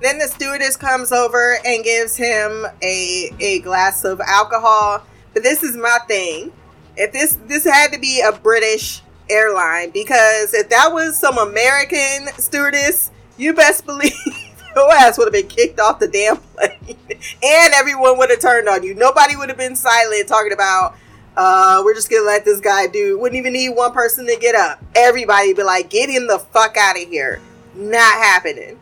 Then 0.00 0.18
the 0.18 0.28
stewardess 0.28 0.76
comes 0.76 1.10
over 1.10 1.58
and 1.64 1.82
gives 1.82 2.16
him 2.16 2.66
a, 2.82 3.30
a 3.40 3.60
glass 3.60 4.04
of 4.04 4.20
alcohol 4.20 5.02
but 5.34 5.42
this 5.42 5.62
is 5.62 5.76
my 5.76 5.98
thing. 6.06 6.52
If 6.96 7.12
this 7.12 7.38
this 7.46 7.64
had 7.64 7.92
to 7.92 7.98
be 7.98 8.20
a 8.20 8.32
British 8.32 9.02
airline 9.30 9.90
because 9.90 10.54
if 10.54 10.68
that 10.70 10.92
was 10.92 11.16
some 11.16 11.38
American 11.38 12.28
stewardess, 12.38 13.10
you 13.36 13.54
best 13.54 13.86
believe 13.86 14.12
your 14.76 14.92
ass 14.92 15.18
would 15.18 15.26
have 15.26 15.32
been 15.32 15.48
kicked 15.48 15.80
off 15.80 15.98
the 15.98 16.08
damn 16.08 16.36
plane, 16.36 16.96
and 17.42 17.74
everyone 17.74 18.18
would 18.18 18.30
have 18.30 18.40
turned 18.40 18.68
on 18.68 18.82
you. 18.82 18.94
Nobody 18.94 19.36
would 19.36 19.48
have 19.48 19.58
been 19.58 19.76
silent 19.76 20.28
talking 20.28 20.52
about. 20.52 20.96
Uh, 21.36 21.82
we're 21.84 21.94
just 21.94 22.10
gonna 22.10 22.24
let 22.24 22.44
this 22.44 22.60
guy 22.60 22.88
do. 22.88 23.18
Wouldn't 23.18 23.38
even 23.38 23.52
need 23.52 23.70
one 23.70 23.92
person 23.92 24.26
to 24.26 24.36
get 24.36 24.56
up. 24.56 24.82
Everybody 24.96 25.54
be 25.54 25.62
like, 25.62 25.88
get 25.88 26.10
him 26.10 26.26
the 26.26 26.40
fuck 26.40 26.76
out 26.76 27.00
of 27.00 27.08
here. 27.08 27.40
Not 27.76 28.14
happening. 28.14 28.76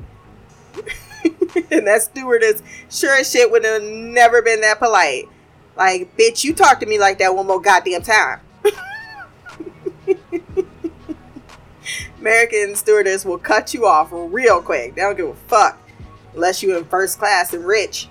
and 1.71 1.87
that 1.87 2.03
stewardess 2.03 2.63
sure 2.91 3.15
as 3.15 3.31
shit 3.31 3.51
would 3.51 3.65
have 3.65 3.83
never 3.83 4.41
been 4.41 4.63
that 4.63 4.79
polite. 4.79 5.29
Like, 5.77 6.17
bitch, 6.17 6.43
you 6.45 6.55
talk 6.55 6.81
to 6.81 6.87
me 6.87 6.99
like 6.99 7.19
that 7.19 7.35
one 7.35 7.47
more 7.47 7.61
goddamn 7.61 8.03
time. 8.03 8.41
American 12.19 12.75
stewardess 12.75 13.25
will 13.25 13.39
cut 13.39 13.73
you 13.75 13.87
off 13.87 14.09
real 14.11 14.61
quick. 14.61 14.95
They 14.95 15.03
don't 15.03 15.17
give 15.17 15.29
a 15.29 15.35
fuck. 15.35 15.79
unless 16.35 16.63
you 16.63 16.77
in 16.77 16.85
first 16.85 17.19
class 17.19 17.53
and 17.53 17.65
rich. 17.65 18.09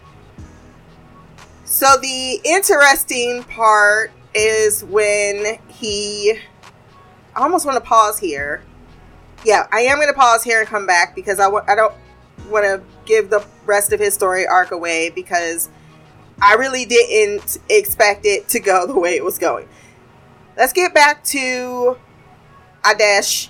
So 1.63 1.85
the 2.01 2.39
interesting 2.43 3.43
part 3.43 4.11
is 4.33 4.83
when 4.83 5.59
he 5.67 6.39
I 7.35 7.41
almost 7.41 7.65
want 7.65 7.75
to 7.75 7.87
pause 7.87 8.19
here. 8.19 8.63
Yeah, 9.43 9.67
I 9.71 9.81
am 9.81 9.97
going 9.97 10.07
to 10.07 10.13
pause 10.13 10.43
here 10.43 10.59
and 10.59 10.67
come 10.67 10.85
back 10.87 11.15
because 11.15 11.39
I 11.39 11.45
w- 11.45 11.63
I 11.67 11.75
don't 11.75 11.93
want 12.49 12.65
to 12.65 12.81
give 13.05 13.29
the 13.29 13.45
rest 13.65 13.91
of 13.91 13.99
his 13.99 14.13
story 14.13 14.47
arc 14.47 14.71
away 14.71 15.09
because 15.09 15.69
I 16.41 16.55
really 16.55 16.85
didn't 16.85 17.57
expect 17.69 18.25
it 18.25 18.47
to 18.49 18.59
go 18.59 18.85
the 18.85 18.99
way 18.99 19.15
it 19.15 19.23
was 19.23 19.37
going. 19.37 19.67
Let's 20.57 20.73
get 20.73 20.93
back 20.93 21.23
to 21.25 21.97
Adesh. 22.83 23.49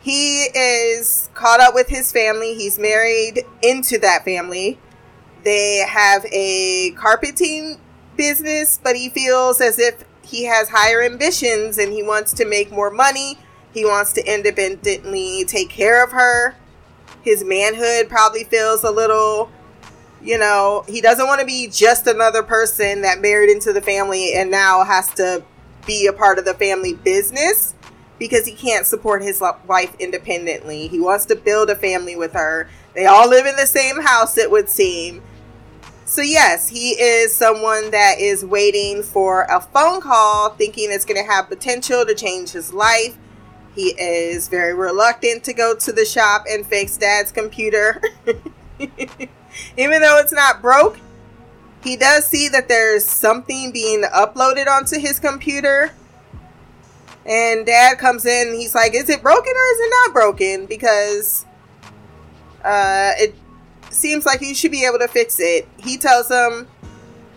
He 0.00 0.44
is 0.54 1.30
caught 1.34 1.60
up 1.60 1.74
with 1.74 1.88
his 1.88 2.12
family. 2.12 2.54
He's 2.54 2.78
married 2.78 3.44
into 3.62 3.98
that 3.98 4.24
family. 4.24 4.78
They 5.44 5.78
have 5.86 6.24
a 6.32 6.92
carpeting 6.92 7.78
business, 8.16 8.78
but 8.82 8.96
he 8.96 9.08
feels 9.08 9.60
as 9.60 9.78
if 9.78 10.04
he 10.22 10.44
has 10.44 10.68
higher 10.70 11.02
ambitions 11.02 11.78
and 11.78 11.92
he 11.92 12.02
wants 12.02 12.32
to 12.34 12.44
make 12.44 12.70
more 12.70 12.90
money. 12.90 13.38
He 13.72 13.84
wants 13.84 14.12
to 14.14 14.24
independently 14.32 15.44
take 15.44 15.68
care 15.68 16.02
of 16.04 16.12
her. 16.12 16.56
His 17.22 17.42
manhood 17.42 18.08
probably 18.08 18.44
feels 18.44 18.84
a 18.84 18.90
little, 18.90 19.50
you 20.24 20.38
know, 20.38 20.84
he 20.88 21.00
doesn't 21.00 21.26
want 21.26 21.40
to 21.40 21.46
be 21.46 21.68
just 21.68 22.06
another 22.06 22.42
person 22.42 23.02
that 23.02 23.20
married 23.20 23.50
into 23.50 23.72
the 23.72 23.82
family 23.82 24.32
and 24.34 24.50
now 24.50 24.82
has 24.82 25.12
to 25.14 25.44
be 25.86 26.06
a 26.06 26.12
part 26.12 26.38
of 26.38 26.46
the 26.46 26.54
family 26.54 26.94
business 26.94 27.74
because 28.18 28.46
he 28.46 28.52
can't 28.52 28.86
support 28.86 29.22
his 29.22 29.42
wife 29.66 29.94
independently. 29.98 30.88
He 30.88 30.98
wants 30.98 31.26
to 31.26 31.36
build 31.36 31.68
a 31.68 31.74
family 31.74 32.16
with 32.16 32.32
her. 32.32 32.70
They 32.94 33.04
all 33.04 33.28
live 33.28 33.44
in 33.44 33.56
the 33.56 33.66
same 33.66 34.00
house, 34.00 34.38
it 34.38 34.50
would 34.50 34.70
seem. 34.70 35.22
So, 36.06 36.22
yes, 36.22 36.68
he 36.68 36.90
is 36.90 37.34
someone 37.34 37.90
that 37.90 38.18
is 38.18 38.44
waiting 38.44 39.02
for 39.02 39.42
a 39.50 39.60
phone 39.60 40.00
call, 40.00 40.50
thinking 40.50 40.90
it's 40.90 41.04
going 41.04 41.22
to 41.22 41.30
have 41.30 41.48
potential 41.48 42.06
to 42.06 42.14
change 42.14 42.50
his 42.50 42.72
life. 42.72 43.16
He 43.74 43.88
is 44.00 44.48
very 44.48 44.74
reluctant 44.74 45.44
to 45.44 45.52
go 45.52 45.74
to 45.74 45.92
the 45.92 46.04
shop 46.04 46.44
and 46.48 46.64
fix 46.64 46.96
dad's 46.96 47.32
computer. 47.32 48.02
Even 49.76 50.00
though 50.00 50.18
it's 50.18 50.32
not 50.32 50.60
broke, 50.62 50.98
he 51.82 51.96
does 51.96 52.26
see 52.26 52.48
that 52.48 52.68
there's 52.68 53.04
something 53.04 53.70
being 53.70 54.02
uploaded 54.02 54.66
onto 54.66 54.98
his 54.98 55.20
computer. 55.20 55.92
And 57.26 57.64
dad 57.64 57.98
comes 57.98 58.26
in 58.26 58.54
he's 58.54 58.74
like, 58.74 58.94
Is 58.94 59.08
it 59.08 59.22
broken 59.22 59.52
or 59.52 59.72
is 59.72 59.80
it 59.80 59.92
not 60.02 60.12
broken? 60.12 60.66
Because 60.66 61.46
uh, 62.64 63.12
it 63.16 63.34
seems 63.90 64.26
like 64.26 64.40
you 64.40 64.54
should 64.54 64.70
be 64.70 64.84
able 64.84 64.98
to 64.98 65.08
fix 65.08 65.38
it. 65.38 65.68
He 65.78 65.96
tells 65.96 66.30
him, 66.30 66.66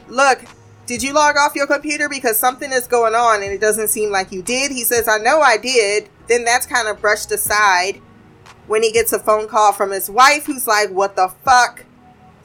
Look, 0.07 0.45
did 0.85 1.03
you 1.03 1.13
log 1.13 1.35
off 1.35 1.55
your 1.55 1.67
computer? 1.67 2.07
Because 2.07 2.37
something 2.37 2.71
is 2.71 2.87
going 2.87 3.13
on 3.13 3.43
and 3.43 3.51
it 3.51 3.59
doesn't 3.59 3.89
seem 3.89 4.09
like 4.11 4.31
you 4.31 4.41
did. 4.41 4.71
He 4.71 4.83
says, 4.83 5.07
I 5.07 5.17
know 5.17 5.41
I 5.41 5.57
did. 5.57 6.09
Then 6.27 6.45
that's 6.45 6.65
kind 6.65 6.87
of 6.87 7.01
brushed 7.01 7.31
aside 7.31 8.01
when 8.67 8.83
he 8.83 8.91
gets 8.91 9.11
a 9.13 9.19
phone 9.19 9.47
call 9.47 9.73
from 9.73 9.91
his 9.91 10.09
wife 10.09 10.45
who's 10.45 10.67
like, 10.67 10.89
What 10.89 11.15
the 11.15 11.29
fuck? 11.43 11.83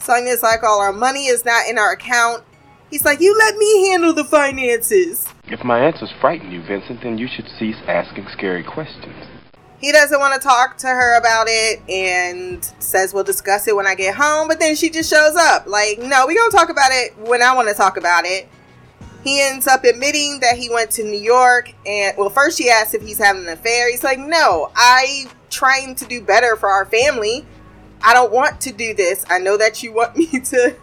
Sonya's 0.03 0.43
like, 0.43 0.63
All 0.63 0.81
our 0.81 0.93
money 0.93 1.27
is 1.27 1.45
not 1.45 1.69
in 1.69 1.79
our 1.79 1.93
account. 1.93 2.45
He's 2.91 3.05
like, 3.05 3.21
You 3.21 3.37
let 3.39 3.57
me 3.57 3.89
handle 3.89 4.13
the 4.13 4.25
finances. 4.25 5.29
If 5.45 5.65
my 5.65 5.81
answers 5.81 6.13
frighten 6.21 6.51
you, 6.51 6.63
Vincent, 6.63 7.03
then 7.03 7.19
you 7.19 7.29
should 7.29 7.47
cease 7.59 7.77
asking 7.87 8.27
scary 8.33 8.65
questions 8.65 9.15
he 9.83 9.91
doesn't 9.91 10.21
want 10.21 10.41
to 10.41 10.49
talk 10.49 10.79
to 10.79 10.87
her 10.87 11.19
about 11.19 11.47
it 11.49 11.83
and 11.91 12.65
says 12.79 13.13
we'll 13.13 13.25
discuss 13.25 13.67
it 13.67 13.75
when 13.75 13.85
I 13.85 13.97
get 13.97 14.15
home. 14.15 14.47
But 14.47 14.61
then 14.61 14.77
she 14.77 14.89
just 14.89 15.11
shows 15.11 15.35
up. 15.35 15.67
Like, 15.67 15.99
no, 15.99 16.25
we're 16.25 16.37
going 16.37 16.51
to 16.51 16.57
talk 16.57 16.71
about 16.71 16.91
it 16.93 17.19
when 17.19 17.43
I 17.43 17.53
want 17.55 17.69
to 17.69 17.75
talk 17.75 17.97
about 17.97 18.25
it. 18.25 18.49
He 19.25 19.43
ends 19.43 19.67
up 19.67 19.83
admitting 19.83 20.39
that 20.41 20.57
he 20.57 20.71
went 20.71 20.93
to 20.93 21.05
New 21.05 21.21
York 21.21 21.73
and, 21.85 22.17
well, 22.17 22.31
first 22.31 22.59
she 22.59 22.71
asks 22.71 22.95
if 22.95 23.03
he's 23.03 23.19
having 23.19 23.43
an 23.43 23.49
affair. 23.49 23.91
He's 23.91 24.05
like, 24.05 24.21
no, 24.21 24.71
I 24.77 25.27
trying 25.51 25.97
to 25.97 26.05
do 26.07 26.23
better 26.23 26.55
for 26.55 26.69
our 26.69 26.87
family. 26.87 27.45
I 28.03 28.15
don't 28.15 28.33
want 28.33 28.61
to 28.63 28.73
do 28.73 28.95
this. 28.95 29.25
I 29.29 29.39
know 29.39 29.57
that 29.57 29.83
you 29.83 29.93
want 29.93 30.17
me 30.17 30.27
to 30.27 30.77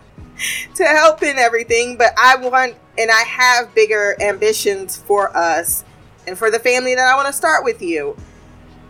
to 0.75 0.83
help 0.83 1.21
in 1.21 1.37
everything, 1.37 1.97
but 1.97 2.13
I 2.17 2.35
want 2.37 2.75
and 2.97 3.11
I 3.11 3.23
have 3.23 3.73
bigger 3.75 4.15
ambitions 4.21 4.97
for 4.97 5.35
us 5.35 5.83
and 6.27 6.37
for 6.37 6.51
the 6.51 6.59
family 6.59 6.95
that 6.95 7.07
I 7.07 7.15
want 7.15 7.27
to 7.27 7.33
start 7.33 7.63
with 7.63 7.81
you 7.81 8.15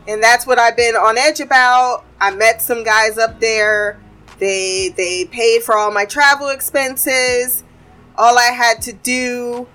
and 0.09 0.23
that's 0.23 0.47
what 0.47 0.57
I've 0.57 0.75
been 0.75 0.95
on 0.95 1.17
edge 1.17 1.39
about. 1.39 2.03
I 2.19 2.31
met 2.31 2.63
some 2.63 2.83
guys 2.83 3.19
up 3.19 3.39
there. 3.39 3.99
They 4.39 4.89
they 4.97 5.25
paid 5.25 5.61
for 5.61 5.77
all 5.77 5.91
my 5.91 6.05
travel 6.05 6.49
expenses. 6.49 7.63
All 8.17 8.37
I 8.37 8.51
had 8.51 8.81
to 8.83 8.93
do, 8.93 9.67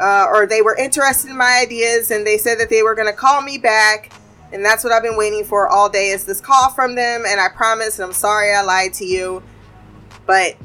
uh, 0.00 0.26
or 0.30 0.46
they 0.46 0.62
were 0.62 0.76
interested 0.76 1.30
in 1.30 1.36
my 1.36 1.60
ideas, 1.62 2.10
and 2.10 2.26
they 2.26 2.38
said 2.38 2.58
that 2.58 2.70
they 2.70 2.82
were 2.82 2.94
going 2.94 3.06
to 3.06 3.12
call 3.12 3.42
me 3.42 3.58
back. 3.58 4.12
And 4.52 4.64
that's 4.64 4.84
what 4.84 4.92
I've 4.92 5.02
been 5.02 5.16
waiting 5.16 5.44
for 5.44 5.68
all 5.68 5.88
day 5.88 6.08
is 6.08 6.24
this 6.24 6.40
call 6.40 6.70
from 6.70 6.94
them. 6.94 7.24
And 7.26 7.40
I 7.40 7.48
promise, 7.48 7.98
and 7.98 8.06
I'm 8.06 8.12
sorry 8.12 8.52
I 8.52 8.62
lied 8.62 8.92
to 8.94 9.04
you, 9.04 9.42
but 10.26 10.56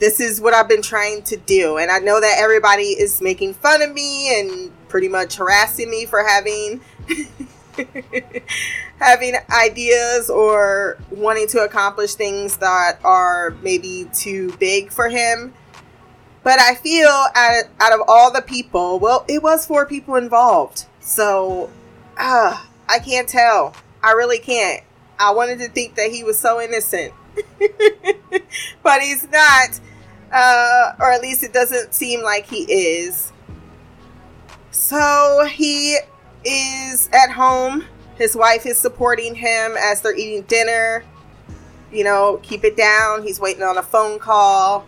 this 0.00 0.18
is 0.18 0.40
what 0.40 0.54
I've 0.54 0.68
been 0.68 0.82
trying 0.82 1.22
to 1.24 1.36
do. 1.36 1.78
And 1.78 1.90
I 1.90 1.98
know 1.98 2.20
that 2.20 2.36
everybody 2.38 2.88
is 2.88 3.20
making 3.20 3.54
fun 3.54 3.82
of 3.82 3.92
me 3.92 4.40
and 4.40 4.72
pretty 4.88 5.08
much 5.08 5.36
harassing 5.36 5.88
me 5.88 6.06
for 6.06 6.24
having 6.24 6.80
having 8.98 9.34
ideas 9.50 10.28
or 10.28 10.98
wanting 11.10 11.46
to 11.48 11.60
accomplish 11.60 12.14
things 12.14 12.56
that 12.58 12.98
are 13.04 13.50
maybe 13.62 14.08
too 14.12 14.52
big 14.58 14.90
for 14.90 15.08
him. 15.08 15.52
But 16.42 16.58
I 16.58 16.74
feel 16.74 17.08
out, 17.08 17.64
out 17.78 17.92
of 17.92 18.00
all 18.08 18.32
the 18.32 18.42
people, 18.42 18.98
well, 18.98 19.24
it 19.28 19.42
was 19.42 19.66
four 19.66 19.84
people 19.86 20.16
involved. 20.16 20.86
So, 21.00 21.70
uh, 22.16 22.64
I 22.90 22.98
can't 22.98 23.28
tell. 23.28 23.72
I 24.02 24.12
really 24.12 24.40
can't. 24.40 24.82
I 25.18 25.30
wanted 25.30 25.60
to 25.60 25.68
think 25.68 25.94
that 25.94 26.10
he 26.10 26.24
was 26.24 26.36
so 26.36 26.60
innocent. 26.60 27.14
but 28.82 29.00
he's 29.00 29.28
not. 29.30 29.80
Uh, 30.32 30.92
or 30.98 31.12
at 31.12 31.22
least 31.22 31.44
it 31.44 31.52
doesn't 31.52 31.94
seem 31.94 32.22
like 32.22 32.46
he 32.46 32.62
is. 32.62 33.32
So 34.72 35.46
he 35.48 35.98
is 36.44 37.08
at 37.12 37.30
home. 37.30 37.84
His 38.16 38.34
wife 38.34 38.66
is 38.66 38.76
supporting 38.76 39.36
him 39.36 39.76
as 39.78 40.00
they're 40.00 40.16
eating 40.16 40.42
dinner. 40.42 41.04
You 41.92 42.02
know, 42.02 42.40
keep 42.42 42.64
it 42.64 42.76
down. 42.76 43.22
He's 43.22 43.38
waiting 43.38 43.62
on 43.62 43.78
a 43.78 43.82
phone 43.82 44.18
call. 44.18 44.84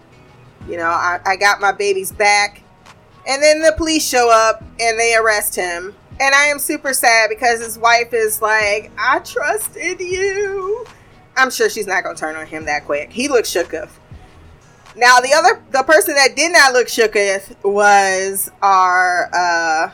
You 0.68 0.76
know, 0.76 0.86
I, 0.86 1.20
I 1.24 1.36
got 1.36 1.60
my 1.60 1.70
baby's 1.70 2.10
back. 2.10 2.62
And 3.28 3.40
then 3.40 3.62
the 3.62 3.72
police 3.76 4.06
show 4.06 4.28
up 4.28 4.60
and 4.80 4.98
they 4.98 5.14
arrest 5.14 5.54
him. 5.54 5.94
And 6.20 6.34
I 6.34 6.46
am 6.46 6.58
super 6.58 6.92
sad 6.92 7.30
because 7.30 7.60
his 7.60 7.78
wife 7.78 8.12
is 8.12 8.40
like, 8.40 8.92
I 8.98 9.18
trusted 9.20 10.00
you. 10.00 10.86
I'm 11.36 11.50
sure 11.50 11.68
she's 11.68 11.86
not 11.86 12.02
to 12.04 12.14
turn 12.14 12.36
on 12.36 12.46
him 12.46 12.66
that 12.66 12.84
quick. 12.84 13.10
He 13.12 13.28
looks 13.28 13.50
shook 13.50 13.72
of. 13.72 13.98
Now, 14.94 15.20
the 15.20 15.32
other, 15.32 15.62
the 15.70 15.82
person 15.82 16.14
that 16.14 16.36
did 16.36 16.52
not 16.52 16.74
look 16.74 16.88
shook 16.88 17.16
of 17.16 17.56
was 17.64 18.50
our, 18.60 19.30
uh, 19.34 19.90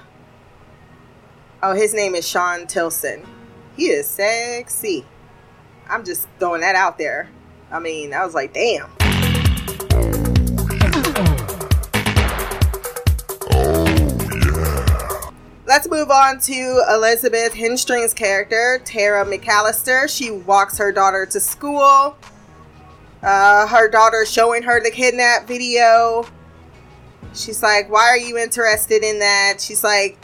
Oh, 1.61 1.75
his 1.75 1.93
name 1.93 2.15
is 2.15 2.27
Sean 2.27 2.69
Tilson. 2.69 3.27
He 3.77 3.87
is 3.87 4.07
sexy. 4.07 5.05
I'm 5.89 6.05
just 6.05 6.29
throwing 6.39 6.61
that 6.61 6.77
out 6.77 6.99
there. 6.99 7.29
I 7.73 7.81
mean, 7.81 8.15
I 8.15 8.25
was 8.25 8.33
like, 8.33 8.55
damn. 8.55 8.89
Let's 15.78 15.90
move 15.90 16.11
on 16.11 16.40
to 16.40 16.82
Elizabeth 16.90 17.54
Henstridge's 17.54 18.12
character, 18.12 18.80
Tara 18.85 19.25
McAllister. 19.25 20.08
She 20.12 20.32
walks 20.32 20.76
her 20.76 20.90
daughter 20.90 21.25
to 21.26 21.38
school. 21.38 22.18
Uh, 23.23 23.64
her 23.68 23.88
daughter 23.88 24.26
showing 24.26 24.64
her 24.64 24.82
the 24.82 24.90
kidnap 24.90 25.47
video. 25.47 26.26
She's 27.32 27.62
like, 27.62 27.88
Why 27.88 28.08
are 28.08 28.18
you 28.18 28.37
interested 28.37 29.04
in 29.04 29.20
that? 29.20 29.61
She's 29.61 29.85
like, 29.85 30.18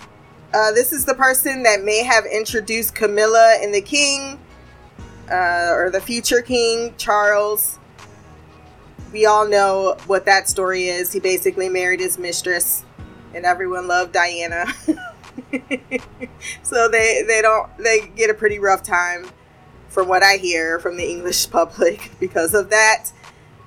uh, 0.53 0.73
this 0.73 0.93
is 0.93 1.05
the 1.05 1.15
person 1.15 1.63
that 1.63 1.85
may 1.85 2.03
have 2.03 2.27
introduced 2.27 2.97
Camilla 2.97 3.57
and 3.63 3.73
the 3.73 3.81
king, 3.81 4.41
uh, 5.31 5.69
or 5.71 5.89
the 5.89 6.01
future 6.01 6.43
king, 6.43 6.97
Charles. 6.97 7.79
We 9.13 9.25
all 9.27 9.47
know 9.47 9.99
what 10.09 10.25
that 10.25 10.49
story 10.49 10.89
is. 10.89 11.13
He 11.13 11.21
basically 11.21 11.69
married 11.69 12.01
his 12.01 12.19
mistress, 12.19 12.85
and 13.33 13.45
everyone 13.45 13.87
loved 13.87 14.11
Diana. 14.11 14.67
so 16.63 16.89
they, 16.89 17.23
they 17.27 17.41
don't 17.43 17.69
they 17.79 18.09
get 18.17 18.31
a 18.31 18.35
pretty 18.35 18.59
rough 18.59 18.83
time 18.83 19.27
from 19.89 20.09
what 20.09 20.23
I 20.23 20.37
hear 20.37 20.79
from 20.81 20.97
the 20.97 21.09
English 21.09 21.51
public 21.51 22.11
because 22.21 22.55
of 22.55 22.71
that. 22.71 23.07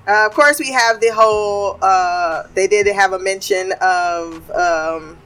Uh, 0.08 0.26
of 0.26 0.34
course, 0.34 0.60
we 0.60 0.72
have 0.72 1.02
the 1.02 1.10
whole. 1.10 1.78
Uh, 1.82 2.44
they 2.54 2.68
did 2.68 2.88
have 2.88 3.14
a 3.14 3.20
mention 3.20 3.74
of 3.82 4.50
um, 4.52 5.18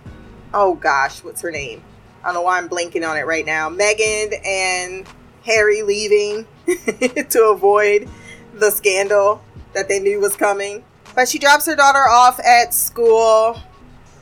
oh 0.53 0.77
gosh, 0.79 1.24
what's 1.24 1.41
her 1.41 1.51
name? 1.51 1.83
I 2.24 2.27
don't 2.27 2.36
know 2.36 2.41
why 2.41 2.57
I'm 2.57 2.69
blanking 2.69 3.07
on 3.07 3.17
it 3.17 3.25
right 3.25 3.45
now. 3.45 3.69
Meghan 3.69 4.45
and 4.45 5.07
Harry 5.43 5.81
leaving 5.81 6.48
to 6.67 7.51
avoid 7.51 8.10
the 8.53 8.69
scandal 8.69 9.43
that 9.74 9.88
they 9.88 10.00
knew 10.00 10.19
was 10.19 10.36
coming. 10.36 10.83
But 11.15 11.27
she 11.27 11.39
drops 11.39 11.65
her 11.65 11.75
daughter 11.75 12.07
off 12.07 12.39
at 12.39 12.74
school. 12.74 13.60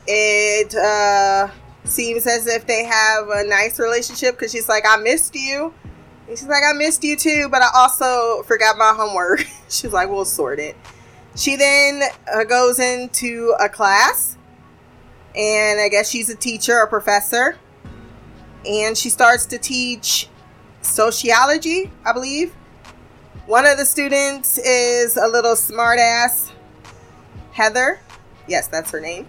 It 0.06 0.74
uh, 0.74 1.48
seems 1.84 2.26
as 2.26 2.46
if 2.46 2.66
they 2.66 2.84
have 2.84 3.28
a 3.28 3.44
nice 3.44 3.78
relationship 3.78 4.36
because 4.36 4.52
she's 4.52 4.68
like, 4.68 4.84
I 4.88 4.96
missed 4.96 5.34
you. 5.34 5.74
And 6.28 6.38
she's 6.38 6.48
like, 6.48 6.62
I 6.62 6.72
missed 6.72 7.02
you 7.02 7.16
too, 7.16 7.48
but 7.50 7.62
I 7.62 7.68
also 7.74 8.42
forgot 8.44 8.76
my 8.78 8.92
homework. 8.96 9.40
she's 9.68 9.92
like, 9.92 10.08
we'll 10.08 10.24
sort 10.24 10.58
it. 10.58 10.76
She 11.36 11.56
then 11.56 12.02
uh, 12.32 12.44
goes 12.44 12.78
into 12.78 13.54
a 13.60 13.68
class, 13.68 14.36
and 15.34 15.80
I 15.80 15.88
guess 15.88 16.10
she's 16.10 16.28
a 16.28 16.34
teacher, 16.34 16.78
a 16.78 16.88
professor, 16.88 17.56
and 18.68 18.96
she 18.98 19.08
starts 19.10 19.46
to 19.46 19.58
teach 19.58 20.28
sociology, 20.82 21.90
I 22.04 22.12
believe. 22.12 22.52
One 23.46 23.66
of 23.66 23.78
the 23.78 23.84
students 23.84 24.58
is 24.58 25.16
a 25.16 25.26
little 25.26 25.54
smartass, 25.54 26.52
Heather. 27.52 28.00
Yes, 28.46 28.68
that's 28.68 28.90
her 28.90 29.00
name. 29.00 29.26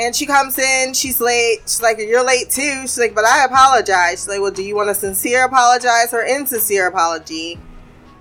And 0.00 0.16
she 0.16 0.24
comes 0.24 0.58
in, 0.58 0.94
she's 0.94 1.20
late. 1.20 1.58
She's 1.64 1.82
like, 1.82 1.98
You're 1.98 2.24
late 2.24 2.48
too. 2.48 2.80
She's 2.82 2.98
like, 2.98 3.14
But 3.14 3.26
I 3.26 3.44
apologize. 3.44 4.20
She's 4.20 4.28
like, 4.28 4.40
Well, 4.40 4.50
do 4.50 4.62
you 4.62 4.74
want 4.74 4.88
a 4.88 4.94
sincere 4.94 5.44
apologize 5.44 6.14
or 6.14 6.24
insincere 6.24 6.86
apology? 6.86 7.58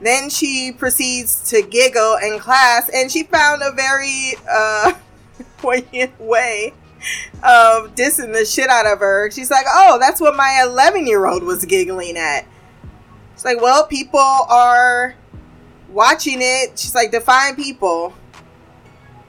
Then 0.01 0.29
she 0.29 0.73
proceeds 0.77 1.49
to 1.51 1.61
giggle 1.61 2.17
in 2.21 2.37
class, 2.39 2.89
and 2.93 3.09
she 3.09 3.23
found 3.23 3.61
a 3.61 3.71
very 3.71 4.33
uh, 4.49 4.93
poignant 5.57 6.19
way 6.19 6.73
of 7.43 7.95
dissing 7.95 8.33
the 8.33 8.43
shit 8.43 8.69
out 8.69 8.85
of 8.85 8.99
her. 8.99 9.31
She's 9.31 9.49
like, 9.49 9.65
Oh, 9.69 9.97
that's 10.01 10.19
what 10.19 10.35
my 10.35 10.61
11 10.67 11.07
year 11.07 11.27
old 11.27 11.43
was 11.43 11.63
giggling 11.63 12.17
at. 12.17 12.45
It's 13.33 13.45
like, 13.45 13.61
Well, 13.61 13.87
people 13.87 14.19
are 14.19 15.15
watching 15.87 16.39
it. 16.41 16.77
She's 16.77 16.93
like, 16.93 17.11
Define 17.11 17.55
people 17.55 18.13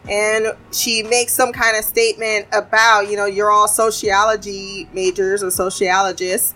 and 0.09 0.47
she 0.73 1.03
makes 1.03 1.33
some 1.33 1.53
kind 1.53 1.77
of 1.77 1.85
statement 1.85 2.47
about, 2.53 3.11
you 3.11 3.17
know, 3.17 3.27
you're 3.27 3.51
all 3.51 3.69
sociology 3.69 4.89
majors 4.93 5.43
or 5.43 5.51
sociologists. 5.51 6.55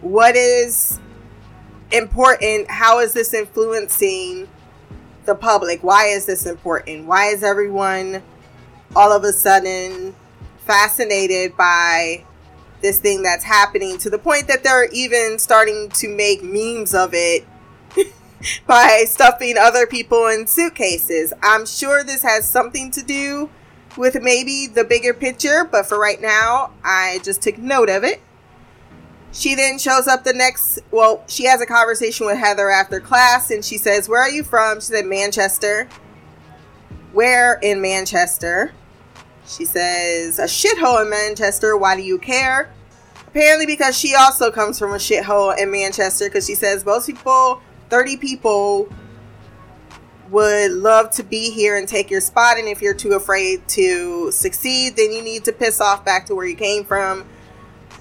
What 0.00 0.36
is 0.36 1.00
important? 1.90 2.70
How 2.70 3.00
is 3.00 3.12
this 3.12 3.34
influencing 3.34 4.48
the 5.24 5.34
public? 5.34 5.82
Why 5.82 6.06
is 6.06 6.26
this 6.26 6.46
important? 6.46 7.06
Why 7.06 7.26
is 7.26 7.42
everyone 7.42 8.22
all 8.94 9.12
of 9.12 9.24
a 9.24 9.32
sudden 9.32 10.14
fascinated 10.58 11.56
by 11.56 12.24
this 12.82 12.98
thing 12.98 13.22
that's 13.22 13.44
happening 13.44 13.98
to 13.98 14.10
the 14.10 14.18
point 14.18 14.48
that 14.48 14.62
they're 14.62 14.88
even 14.90 15.38
starting 15.38 15.88
to 15.90 16.08
make 16.08 16.42
memes 16.42 16.94
of 16.94 17.10
it 17.14 17.46
by 18.66 19.04
stuffing 19.06 19.56
other 19.58 19.86
people 19.86 20.26
in 20.26 20.46
suitcases. 20.46 21.32
I'm 21.42 21.66
sure 21.66 22.04
this 22.04 22.22
has 22.22 22.48
something 22.48 22.90
to 22.92 23.02
do 23.02 23.50
with 23.96 24.20
maybe 24.22 24.66
the 24.66 24.84
bigger 24.84 25.14
picture, 25.14 25.64
but 25.64 25.86
for 25.86 25.98
right 25.98 26.20
now, 26.20 26.72
I 26.84 27.20
just 27.22 27.42
took 27.42 27.58
note 27.58 27.88
of 27.88 28.04
it. 28.04 28.20
She 29.32 29.54
then 29.54 29.78
shows 29.78 30.06
up 30.06 30.24
the 30.24 30.32
next, 30.32 30.78
well, 30.90 31.22
she 31.26 31.44
has 31.44 31.60
a 31.60 31.66
conversation 31.66 32.26
with 32.26 32.38
Heather 32.38 32.70
after 32.70 33.00
class 33.00 33.50
and 33.50 33.64
she 33.64 33.76
says, 33.76 34.08
Where 34.08 34.20
are 34.20 34.30
you 34.30 34.42
from? 34.42 34.80
She 34.80 34.86
said, 34.86 35.04
Manchester. 35.04 35.88
Where 37.12 37.54
in 37.62 37.80
Manchester? 37.82 38.72
She 39.46 39.64
says, 39.64 40.38
A 40.38 40.44
shithole 40.44 41.02
in 41.02 41.10
Manchester. 41.10 41.76
Why 41.76 41.96
do 41.96 42.02
you 42.02 42.18
care? 42.18 42.70
Apparently, 43.26 43.66
because 43.66 43.98
she 43.98 44.14
also 44.14 44.50
comes 44.50 44.78
from 44.78 44.92
a 44.92 44.96
shithole 44.96 45.56
in 45.58 45.70
Manchester, 45.70 46.26
because 46.26 46.46
she 46.46 46.54
says 46.54 46.86
most 46.86 47.06
people 47.06 47.60
30 47.88 48.16
people 48.16 48.88
would 50.30 50.72
love 50.72 51.10
to 51.10 51.22
be 51.22 51.50
here 51.50 51.76
and 51.76 51.86
take 51.88 52.10
your 52.10 52.20
spot. 52.20 52.58
And 52.58 52.68
if 52.68 52.82
you're 52.82 52.94
too 52.94 53.12
afraid 53.12 53.66
to 53.68 54.30
succeed, 54.32 54.96
then 54.96 55.12
you 55.12 55.22
need 55.22 55.44
to 55.44 55.52
piss 55.52 55.80
off 55.80 56.04
back 56.04 56.26
to 56.26 56.34
where 56.34 56.46
you 56.46 56.56
came 56.56 56.84
from 56.84 57.24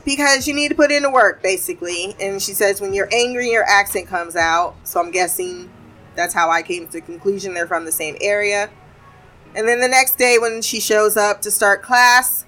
because 0.05 0.47
you 0.47 0.53
need 0.53 0.69
to 0.69 0.75
put 0.75 0.91
in 0.91 1.03
the 1.03 1.09
work, 1.09 1.41
basically. 1.41 2.15
And 2.19 2.41
she 2.41 2.53
says, 2.53 2.81
when 2.81 2.93
you're 2.93 3.09
angry, 3.11 3.49
your 3.49 3.63
accent 3.63 4.07
comes 4.07 4.35
out. 4.35 4.75
So 4.83 4.99
I'm 4.99 5.11
guessing 5.11 5.69
that's 6.15 6.33
how 6.33 6.49
I 6.49 6.61
came 6.61 6.85
to 6.87 6.93
the 6.93 7.01
conclusion 7.01 7.53
they're 7.53 7.67
from 7.67 7.85
the 7.85 7.91
same 7.91 8.15
area. 8.21 8.69
And 9.55 9.67
then 9.67 9.79
the 9.79 9.87
next 9.87 10.17
day, 10.17 10.37
when 10.37 10.61
she 10.61 10.79
shows 10.79 11.17
up 11.17 11.41
to 11.43 11.51
start 11.51 11.81
class, 11.81 12.44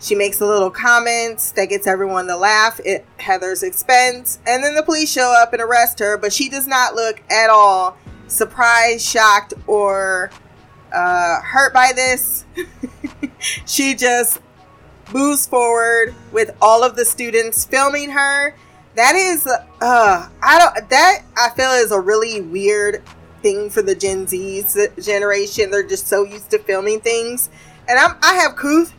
she 0.00 0.14
makes 0.14 0.40
a 0.40 0.46
little 0.46 0.70
comment 0.70 1.52
that 1.56 1.66
gets 1.66 1.86
everyone 1.86 2.26
to 2.26 2.36
laugh 2.36 2.80
at 2.86 3.04
Heather's 3.18 3.62
expense. 3.62 4.38
And 4.46 4.62
then 4.62 4.74
the 4.74 4.82
police 4.82 5.10
show 5.10 5.34
up 5.36 5.52
and 5.52 5.62
arrest 5.62 5.98
her, 6.00 6.18
but 6.18 6.32
she 6.32 6.48
does 6.48 6.66
not 6.66 6.94
look 6.94 7.22
at 7.30 7.48
all 7.50 7.96
surprised, 8.26 9.06
shocked, 9.06 9.54
or 9.66 10.30
uh, 10.92 11.40
hurt 11.40 11.72
by 11.72 11.92
this. 11.94 12.44
she 13.66 13.94
just 13.94 14.40
moves 15.12 15.46
forward 15.46 16.14
with 16.32 16.54
all 16.60 16.84
of 16.84 16.96
the 16.96 17.04
students 17.04 17.64
filming 17.64 18.10
her. 18.10 18.54
That 18.96 19.14
is, 19.14 19.46
uh, 19.46 20.28
I 20.42 20.58
don't, 20.58 20.90
that 20.90 21.22
I 21.36 21.50
feel 21.50 21.70
is 21.70 21.92
a 21.92 22.00
really 22.00 22.40
weird 22.40 23.02
thing 23.42 23.70
for 23.70 23.82
the 23.82 23.94
Gen 23.94 24.26
Z 24.26 24.64
generation. 25.00 25.70
They're 25.70 25.86
just 25.86 26.06
so 26.08 26.24
used 26.24 26.50
to 26.50 26.58
filming 26.58 27.00
things. 27.00 27.50
And 27.88 27.98
I'm, 27.98 28.16
I 28.22 28.34
have 28.34 28.56
couth 28.56 28.92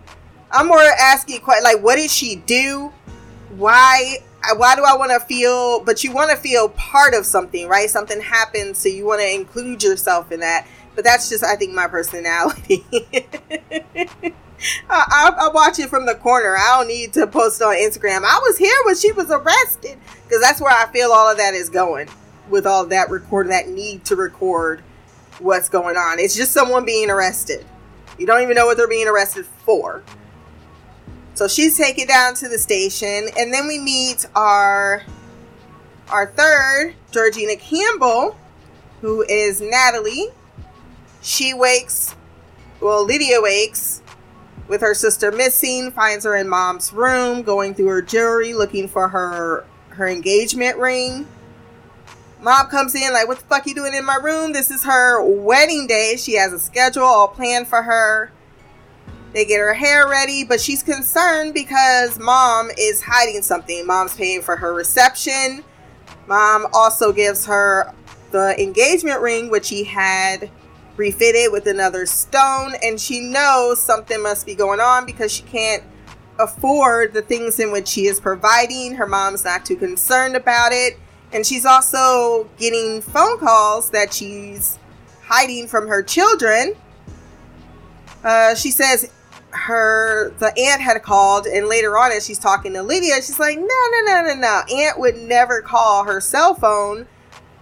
I'm 0.51 0.67
more 0.67 0.79
asking 0.79 1.41
quite 1.41 1.63
like, 1.63 1.81
what 1.81 1.95
did 1.95 2.09
she 2.09 2.35
do? 2.35 2.93
Why? 3.55 4.17
Why 4.55 4.75
do 4.75 4.83
I 4.83 4.95
want 4.95 5.11
to 5.11 5.19
feel? 5.19 5.81
But 5.83 6.03
you 6.03 6.11
want 6.11 6.31
to 6.31 6.37
feel 6.37 6.69
part 6.69 7.13
of 7.13 7.25
something, 7.25 7.67
right? 7.67 7.89
Something 7.89 8.21
happened, 8.21 8.77
so 8.77 8.87
you 8.87 9.05
want 9.05 9.21
to 9.21 9.33
include 9.33 9.83
yourself 9.83 10.31
in 10.31 10.39
that. 10.39 10.67
But 10.95 11.03
that's 11.03 11.29
just, 11.29 11.43
I 11.43 11.55
think, 11.55 11.73
my 11.73 11.87
personality. 11.87 12.85
I, 14.89 15.31
I, 15.37 15.49
watch 15.53 15.77
it 15.79 15.89
from 15.89 16.05
the 16.05 16.15
corner. 16.15 16.55
I 16.57 16.77
don't 16.77 16.87
need 16.87 17.13
to 17.13 17.27
post 17.27 17.61
on 17.61 17.75
Instagram. 17.75 18.23
I 18.23 18.39
was 18.39 18.57
here 18.57 18.75
when 18.85 18.95
she 18.95 19.11
was 19.11 19.29
arrested 19.29 19.97
because 20.23 20.41
that's 20.41 20.59
where 20.59 20.71
I 20.71 20.91
feel 20.91 21.11
all 21.11 21.29
of 21.29 21.37
that 21.37 21.53
is 21.53 21.69
going 21.69 22.09
with 22.49 22.65
all 22.65 22.85
that 22.87 23.09
record, 23.09 23.49
that 23.49 23.69
need 23.69 24.05
to 24.05 24.15
record 24.15 24.81
what's 25.39 25.69
going 25.69 25.97
on. 25.97 26.19
It's 26.19 26.35
just 26.35 26.51
someone 26.51 26.85
being 26.85 27.09
arrested. 27.09 27.65
You 28.17 28.25
don't 28.25 28.41
even 28.41 28.55
know 28.55 28.65
what 28.65 28.77
they're 28.77 28.87
being 28.87 29.07
arrested 29.07 29.45
for. 29.45 30.03
So 31.37 31.47
she's 31.47 31.77
taken 31.77 32.07
down 32.07 32.33
to 32.37 32.49
the 32.49 32.57
station, 32.57 33.29
and 33.37 33.53
then 33.53 33.67
we 33.67 33.77
meet 33.77 34.25
our 34.35 35.03
our 36.09 36.25
third, 36.25 36.95
Georgina 37.11 37.55
Campbell, 37.57 38.35
who 39.01 39.21
is 39.21 39.61
Natalie. 39.61 40.29
She 41.21 41.53
wakes, 41.53 42.15
well, 42.81 43.05
Lydia 43.05 43.39
wakes 43.39 44.01
with 44.67 44.81
her 44.81 44.95
sister 44.95 45.31
missing, 45.31 45.91
finds 45.91 46.25
her 46.25 46.35
in 46.35 46.49
mom's 46.49 46.91
room, 46.91 47.43
going 47.43 47.75
through 47.75 47.89
her 47.89 48.01
jewelry, 48.01 48.55
looking 48.55 48.87
for 48.87 49.09
her 49.09 49.63
her 49.89 50.07
engagement 50.07 50.77
ring. 50.79 51.27
Mom 52.41 52.65
comes 52.65 52.95
in 52.95 53.13
like, 53.13 53.27
"What 53.27 53.37
the 53.37 53.45
fuck 53.45 53.67
you 53.67 53.75
doing 53.75 53.93
in 53.93 54.05
my 54.05 54.15
room? 54.15 54.53
This 54.53 54.71
is 54.71 54.85
her 54.85 55.23
wedding 55.23 55.85
day. 55.85 56.15
She 56.17 56.33
has 56.33 56.51
a 56.51 56.57
schedule 56.57 57.03
all 57.03 57.27
planned 57.27 57.67
for 57.67 57.83
her." 57.83 58.31
They 59.37 59.45
get 59.45 59.59
her 59.59 59.75
hair 59.75 60.07
ready, 60.07 60.43
but 60.43 60.59
she's 60.59 60.81
concerned 60.81 61.53
because 61.53 62.17
mom 62.17 62.71
is 62.75 63.03
hiding 63.03 63.43
something. 63.43 63.85
Mom's 63.85 64.15
paying 64.15 64.41
for 64.41 64.55
her 64.55 64.73
reception. 64.73 65.63
Mom 66.25 66.65
also 66.73 67.13
gives 67.13 67.45
her 67.45 67.93
the 68.31 68.59
engagement 68.59 69.21
ring, 69.21 69.51
which 69.51 69.69
he 69.69 69.83
had 69.83 70.49
refitted 70.95 71.51
with 71.51 71.67
another 71.67 72.07
stone, 72.07 72.73
and 72.81 72.99
she 72.99 73.19
knows 73.19 73.79
something 73.79 74.23
must 74.23 74.47
be 74.47 74.55
going 74.55 74.79
on 74.79 75.05
because 75.05 75.31
she 75.31 75.43
can't 75.43 75.83
afford 76.39 77.13
the 77.13 77.21
things 77.21 77.59
in 77.59 77.71
which 77.71 77.87
she 77.87 78.07
is 78.07 78.19
providing. 78.19 78.95
Her 78.95 79.05
mom's 79.05 79.45
not 79.45 79.67
too 79.67 79.75
concerned 79.75 80.35
about 80.35 80.71
it. 80.71 80.97
And 81.31 81.45
she's 81.45 81.63
also 81.63 82.49
getting 82.57 83.03
phone 83.03 83.37
calls 83.37 83.91
that 83.91 84.15
she's 84.15 84.79
hiding 85.21 85.67
from 85.67 85.87
her 85.89 86.01
children. 86.01 86.73
Uh, 88.23 88.55
she 88.55 88.71
says 88.71 89.11
her 89.51 90.33
the 90.39 90.53
aunt 90.57 90.81
had 90.81 91.01
called 91.01 91.45
and 91.45 91.67
later 91.67 91.97
on 91.97 92.11
as 92.11 92.25
she's 92.25 92.39
talking 92.39 92.73
to 92.73 92.83
lydia 92.83 93.15
she's 93.15 93.39
like 93.39 93.57
no 93.57 93.63
no 93.65 94.01
no 94.05 94.23
no 94.25 94.35
no. 94.35 94.61
Aunt 94.75 94.99
would 94.99 95.17
never 95.17 95.61
call 95.61 96.03
her 96.03 96.19
cell 96.19 96.53
phone. 96.53 97.07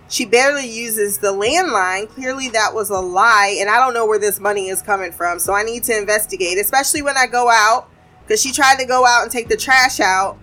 She 0.08 0.26
barely 0.26 0.67
uses 0.67 1.17
the 1.17 1.34
landline. 1.34 2.08
Clearly 2.10 2.50
that 2.50 2.74
was 2.74 2.89
a 2.89 3.00
lie 3.00 3.58
and 3.60 3.69
i 3.69 3.78
don't 3.78 3.93
know 3.93 4.06
where 4.06 4.19
this 4.19 4.39
money 4.39 4.69
is 4.69 4.82
coming 4.82 5.12
from 5.12 5.39
so 5.39 5.54
i 5.54 5.63
need 5.63 5.84
to 5.84 5.98
investigate 5.98 6.58
especially 6.58 7.02
when 7.02 7.17
i 7.17 7.28
go 7.28 7.50
out 7.50 7.89
because 8.24 8.41
she 8.41 8.52
tried 8.52 8.80
to 8.80 8.86
go 8.86 9.06
out 9.06 9.24
and 9.24 9.32
take 9.32 9.48
the 9.48 9.58
trash 9.58 10.00
out 10.00 10.38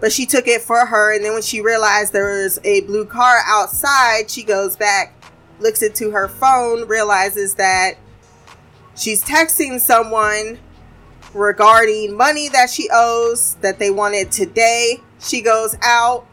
but 0.00 0.12
she 0.12 0.26
took 0.26 0.48
it 0.48 0.60
for 0.62 0.86
her 0.86 1.14
and 1.14 1.24
then 1.24 1.32
when 1.32 1.42
she 1.42 1.60
realized 1.60 2.12
there 2.12 2.42
was 2.42 2.60
a 2.64 2.82
blue 2.82 3.04
car 3.04 3.40
outside 3.46 4.30
she 4.30 4.42
goes 4.42 4.76
back 4.76 5.14
looks 5.60 5.82
into 5.82 6.10
her 6.10 6.28
phone 6.28 6.86
realizes 6.88 7.54
that 7.54 7.94
She's 8.96 9.22
texting 9.24 9.80
someone 9.80 10.58
regarding 11.34 12.16
money 12.16 12.48
that 12.50 12.70
she 12.70 12.88
owes 12.92 13.54
that 13.62 13.78
they 13.78 13.90
wanted 13.90 14.30
today. 14.30 14.98
She 15.20 15.40
goes 15.40 15.76
out 15.82 16.26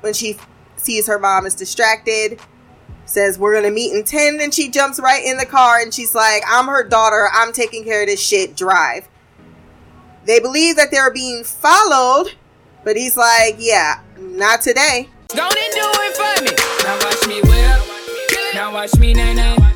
when 0.00 0.14
she 0.14 0.36
sees 0.76 1.06
her 1.06 1.18
mom 1.18 1.44
is 1.44 1.54
distracted. 1.54 2.40
says 3.04 3.38
we're 3.38 3.54
gonna 3.54 3.70
meet 3.70 3.92
in 3.92 4.04
10 4.04 4.36
then 4.36 4.50
she 4.50 4.68
jumps 4.68 5.00
right 5.00 5.24
in 5.24 5.38
the 5.38 5.46
car 5.46 5.80
and 5.80 5.92
she's 5.94 6.14
like 6.14 6.42
i'm 6.46 6.66
her 6.66 6.86
daughter 6.86 7.28
i'm 7.32 7.52
taking 7.52 7.82
care 7.82 8.02
of 8.02 8.06
this 8.06 8.20
shit 8.20 8.54
drive 8.54 9.08
they 10.26 10.38
believe 10.38 10.76
that 10.76 10.90
they're 10.90 11.12
being 11.12 11.42
followed 11.42 12.32
but 12.84 12.96
he's 12.96 13.16
like 13.16 13.56
yeah 13.58 14.00
not 14.18 14.60
today 14.60 15.08
Don't 15.28 15.52
do 15.52 15.58
it 15.60 16.16
for 16.16 16.44
me. 16.44 16.50
Now 16.84 16.98
watch 17.04 17.26
me 17.26 17.40
whip. 17.42 18.54
Now 18.54 18.72
watch 18.72 18.98
me 18.98 19.12
nay. 19.12 19.67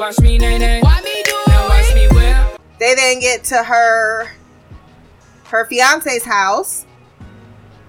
Watch 0.00 0.18
me 0.20 0.38
nay 0.38 0.56
nay. 0.56 0.80
Why 0.80 0.98
me 1.02 1.22
do 1.24 1.36
Now 1.48 1.68
watch 1.68 1.94
me 1.94 2.08
whip. 2.08 2.58
they 2.78 2.94
then 2.94 3.20
get 3.20 3.44
to 3.44 3.62
her 3.62 4.32
her 5.48 5.66
fiance's 5.66 6.24
house 6.24 6.86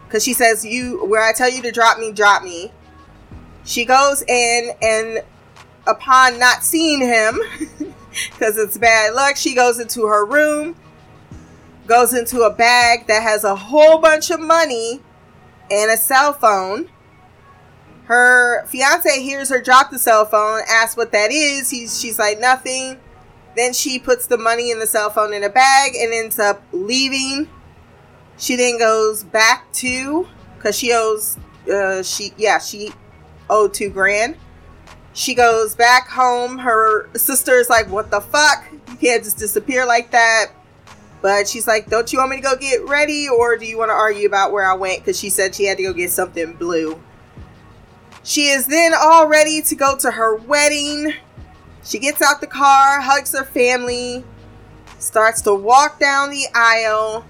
because 0.04 0.22
she 0.22 0.34
says 0.34 0.66
you 0.66 1.06
where 1.06 1.24
i 1.24 1.32
tell 1.32 1.50
you 1.50 1.62
to 1.62 1.72
drop 1.72 2.00
me 2.00 2.12
drop 2.12 2.44
me 2.44 2.74
she 3.64 3.86
goes 3.86 4.24
in 4.24 4.72
and 4.82 5.24
upon 5.88 6.38
not 6.38 6.66
seeing 6.66 7.00
him 7.00 7.40
because 8.32 8.58
it's 8.58 8.78
bad 8.78 9.14
luck 9.14 9.38
she 9.38 9.56
goes 9.56 9.80
into 9.80 10.06
her 10.08 10.26
room 10.26 10.76
goes 11.88 12.14
into 12.14 12.42
a 12.42 12.54
bag 12.54 13.08
that 13.08 13.24
has 13.24 13.46
a 13.46 13.56
whole 13.56 14.00
bunch 14.00 14.30
of 14.32 14.42
money 14.42 15.00
and 15.72 15.90
a 15.90 15.96
cell 15.96 16.34
phone 16.34 16.90
her 18.12 18.66
fiance 18.68 19.22
hears 19.22 19.50
her 19.50 19.62
drop 19.62 19.90
the 19.90 20.00
cell 20.00 20.26
phone 20.26 20.62
asks 20.70 20.98
what 20.98 21.12
that 21.12 21.32
is 21.32 21.70
He's, 21.70 22.00
she's 22.00 22.20
like 22.20 22.40
nothing 22.40 23.00
then 23.56 23.74
she 23.74 24.00
puts 24.00 24.28
the 24.28 24.38
money 24.38 24.72
in 24.72 24.80
the 24.80 24.88
cell 24.88 25.10
phone 25.10 25.34
in 25.34 25.44
a 25.44 25.50
bag 25.50 25.96
and 25.96 26.14
ends 26.14 26.40
up 26.40 26.64
leaving. 26.72 27.50
She 28.38 28.56
then 28.56 28.80
goes 28.80 29.24
back 29.24 29.72
to 29.74 30.28
because 30.56 30.78
she 30.78 30.94
owes 30.94 31.38
uh 31.72 32.02
she 32.02 32.34
yeah 32.38 32.60
she 32.60 32.92
owed 33.50 33.74
two 33.74 33.90
grand. 33.90 34.38
She 35.14 35.36
goes 35.36 35.76
back 35.76 36.08
home. 36.08 36.58
Her 36.60 37.10
sister 37.16 37.56
is 37.56 37.70
like, 37.70 37.90
"What 37.90 38.10
the 38.10 38.22
fuck? 38.22 38.66
You 38.72 38.96
can't 38.96 39.24
just 39.24 39.38
disappear 39.38 39.86
like 39.86 40.12
that." 40.12 40.48
But 41.22 41.48
she's 41.50 41.68
like, 41.68 41.88
"Don't 41.88 42.12
you 42.14 42.20
want 42.20 42.32
me 42.32 42.38
to 42.38 42.42
go 42.42 42.56
get 42.56 42.88
ready, 42.88 43.28
or 43.28 43.58
do 43.58 43.66
you 43.66 43.78
want 43.78 43.90
to 43.90 43.94
argue 43.94 44.26
about 44.26 44.54
where 44.54 44.66
I 44.66 44.74
went?" 44.74 45.00
Because 45.00 45.20
she 45.20 45.30
said 45.30 45.54
she 45.54 45.66
had 45.66 45.78
to 45.78 45.84
go 45.84 45.94
get 45.94 46.12
something 46.12 46.54
blue. 46.54 47.00
She 48.24 48.50
is 48.50 48.68
then 48.68 48.94
all 48.94 49.28
ready 49.28 49.62
to 49.64 49.76
go 49.76 49.98
to 49.98 50.12
her 50.12 50.36
wedding. 50.36 51.14
She 51.84 51.98
gets 51.98 52.22
out 52.22 52.40
the 52.40 52.48
car, 52.48 53.02
hugs 53.02 53.36
her 53.36 53.44
family, 53.44 54.24
starts 55.00 55.42
to 55.42 55.56
walk 55.56 56.00
down 56.00 56.30
the 56.30 56.46
aisle, 56.54 57.26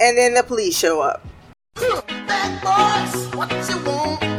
and 0.00 0.16
then 0.16 0.34
the 0.34 0.42
police 0.42 0.76
show 0.76 1.02
up. 1.02 1.26
Bad 1.76 2.62
boys, 2.62 3.34
what 3.36 3.50
you 3.68 3.84
want, 3.84 4.37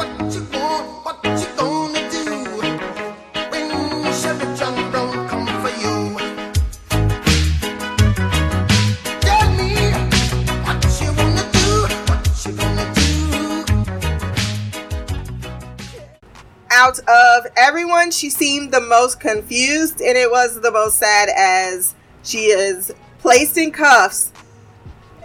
Out 16.82 17.00
of 17.00 17.46
everyone, 17.58 18.10
she 18.10 18.30
seemed 18.30 18.72
the 18.72 18.80
most 18.80 19.20
confused, 19.20 20.00
and 20.00 20.18
it 20.18 20.32
was 20.32 20.62
the 20.62 20.72
most 20.72 20.98
sad 20.98 21.28
as 21.28 21.94
she 22.24 22.46
is 22.46 22.94
placed 23.18 23.58
in 23.58 23.72
cuffs 23.72 24.32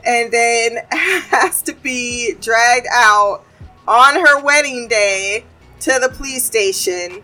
and 0.04 0.32
then 0.32 0.78
has 0.90 1.62
to 1.62 1.72
be 1.72 2.34
dragged 2.40 2.88
out 2.92 3.44
on 3.86 4.14
her 4.14 4.42
wedding 4.42 4.88
day 4.88 5.44
to 5.78 5.96
the 6.02 6.08
police 6.08 6.44
station. 6.44 7.22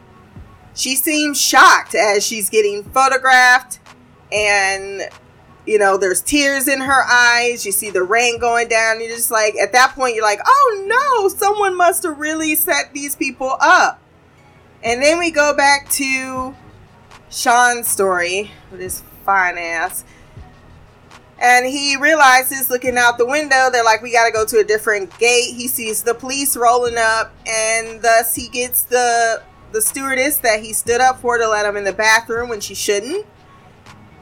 She 0.76 0.94
seems 0.94 1.40
shocked 1.40 1.96
as 1.96 2.24
she's 2.24 2.48
getting 2.48 2.84
photographed, 2.84 3.80
and 4.30 5.08
you 5.66 5.76
know, 5.76 5.96
there's 5.96 6.22
tears 6.22 6.68
in 6.68 6.80
her 6.80 7.02
eyes. 7.04 7.66
You 7.66 7.72
see 7.72 7.90
the 7.90 8.04
rain 8.04 8.38
going 8.38 8.68
down. 8.68 9.00
You're 9.00 9.10
just 9.10 9.32
like, 9.32 9.56
at 9.56 9.72
that 9.72 9.96
point, 9.96 10.14
you're 10.14 10.24
like, 10.24 10.40
oh 10.46 10.84
no, 10.86 11.28
someone 11.28 11.76
must 11.76 12.04
have 12.04 12.16
really 12.16 12.54
set 12.54 12.94
these 12.94 13.16
people 13.16 13.56
up. 13.60 14.00
And 14.82 15.02
then 15.02 15.18
we 15.18 15.30
go 15.30 15.54
back 15.54 15.88
to 15.90 16.54
Sean's 17.30 17.88
story 17.88 18.50
with 18.70 18.80
his 18.80 19.02
fine 19.24 19.58
ass. 19.58 20.04
And 21.42 21.66
he 21.66 21.96
realizes 21.96 22.68
looking 22.68 22.98
out 22.98 23.16
the 23.16 23.26
window, 23.26 23.70
they're 23.70 23.84
like, 23.84 24.02
we 24.02 24.12
got 24.12 24.26
to 24.26 24.32
go 24.32 24.44
to 24.44 24.58
a 24.58 24.64
different 24.64 25.16
gate. 25.18 25.54
He 25.54 25.68
sees 25.68 26.02
the 26.02 26.14
police 26.14 26.54
rolling 26.54 26.98
up, 26.98 27.32
and 27.46 28.02
thus 28.02 28.34
he 28.34 28.48
gets 28.48 28.82
the 28.82 29.42
the 29.72 29.80
stewardess 29.80 30.38
that 30.38 30.60
he 30.60 30.72
stood 30.72 31.00
up 31.00 31.20
for 31.20 31.38
to 31.38 31.48
let 31.48 31.64
him 31.64 31.76
in 31.76 31.84
the 31.84 31.92
bathroom 31.92 32.48
when 32.48 32.60
she 32.60 32.74
shouldn't. 32.74 33.24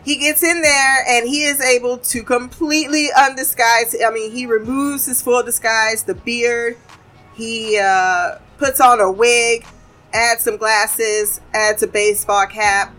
He 0.05 0.17
gets 0.17 0.43
in 0.43 0.63
there 0.63 1.05
and 1.09 1.27
he 1.27 1.45
is 1.45 1.61
able 1.61 1.99
to 1.99 2.23
completely 2.23 3.09
undisguise. 3.17 3.95
I 4.07 4.11
mean, 4.11 4.31
he 4.31 4.47
removes 4.47 5.07
his 5.07 5.23
full 5.23 5.43
disguise, 5.43 6.05
the 6.05 6.15
beard. 6.15 6.77
He 7.35 7.79
uh, 7.79 8.39
puts 8.59 8.81
on 8.81 9.01
a 9.01 9.11
wig, 9.11 9.67
adds 10.13 10.43
some 10.43 10.57
glasses, 10.57 11.41
adds 11.55 11.83
a 11.83 11.87
baseball 11.87 12.47
cap, 12.47 12.95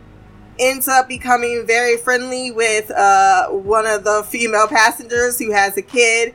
ends 0.60 0.88
up 0.88 1.08
becoming 1.08 1.66
very 1.66 1.98
friendly 1.98 2.52
with 2.52 2.92
uh, 2.92 3.48
one 3.48 3.86
of 3.86 4.04
the 4.04 4.24
female 4.28 4.68
passengers 4.68 5.40
who 5.40 5.52
has 5.52 5.78
a 5.78 5.82
kid. 5.82 6.34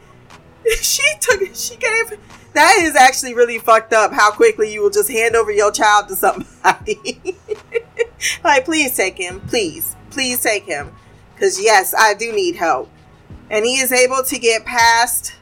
she 0.81 1.03
took, 1.21 1.41
she 1.55 1.77
gave. 1.77 2.19
That 2.55 2.79
is 2.81 2.95
actually 2.97 3.35
really 3.35 3.59
fucked 3.59 3.93
up. 3.93 4.13
How 4.13 4.31
quickly 4.31 4.73
you 4.73 4.83
will 4.83 4.91
just 4.91 5.11
hand 5.11 5.35
over 5.35 5.51
your 5.51 5.73
child 5.73 6.09
to 6.09 6.17
somebody. 6.17 7.37
like, 8.45 8.65
please 8.65 8.97
take 8.97 9.19
him, 9.19 9.41
please, 9.41 9.97
please 10.11 10.41
take 10.41 10.65
him, 10.65 10.93
because 11.35 11.63
yes, 11.63 11.95
I 11.97 12.15
do 12.15 12.33
need 12.33 12.57
help. 12.57 12.89
And 13.51 13.65
he 13.65 13.81
is 13.81 13.93
able 13.93 14.23
to 14.23 14.39
get 14.39 14.65
past 14.65 15.35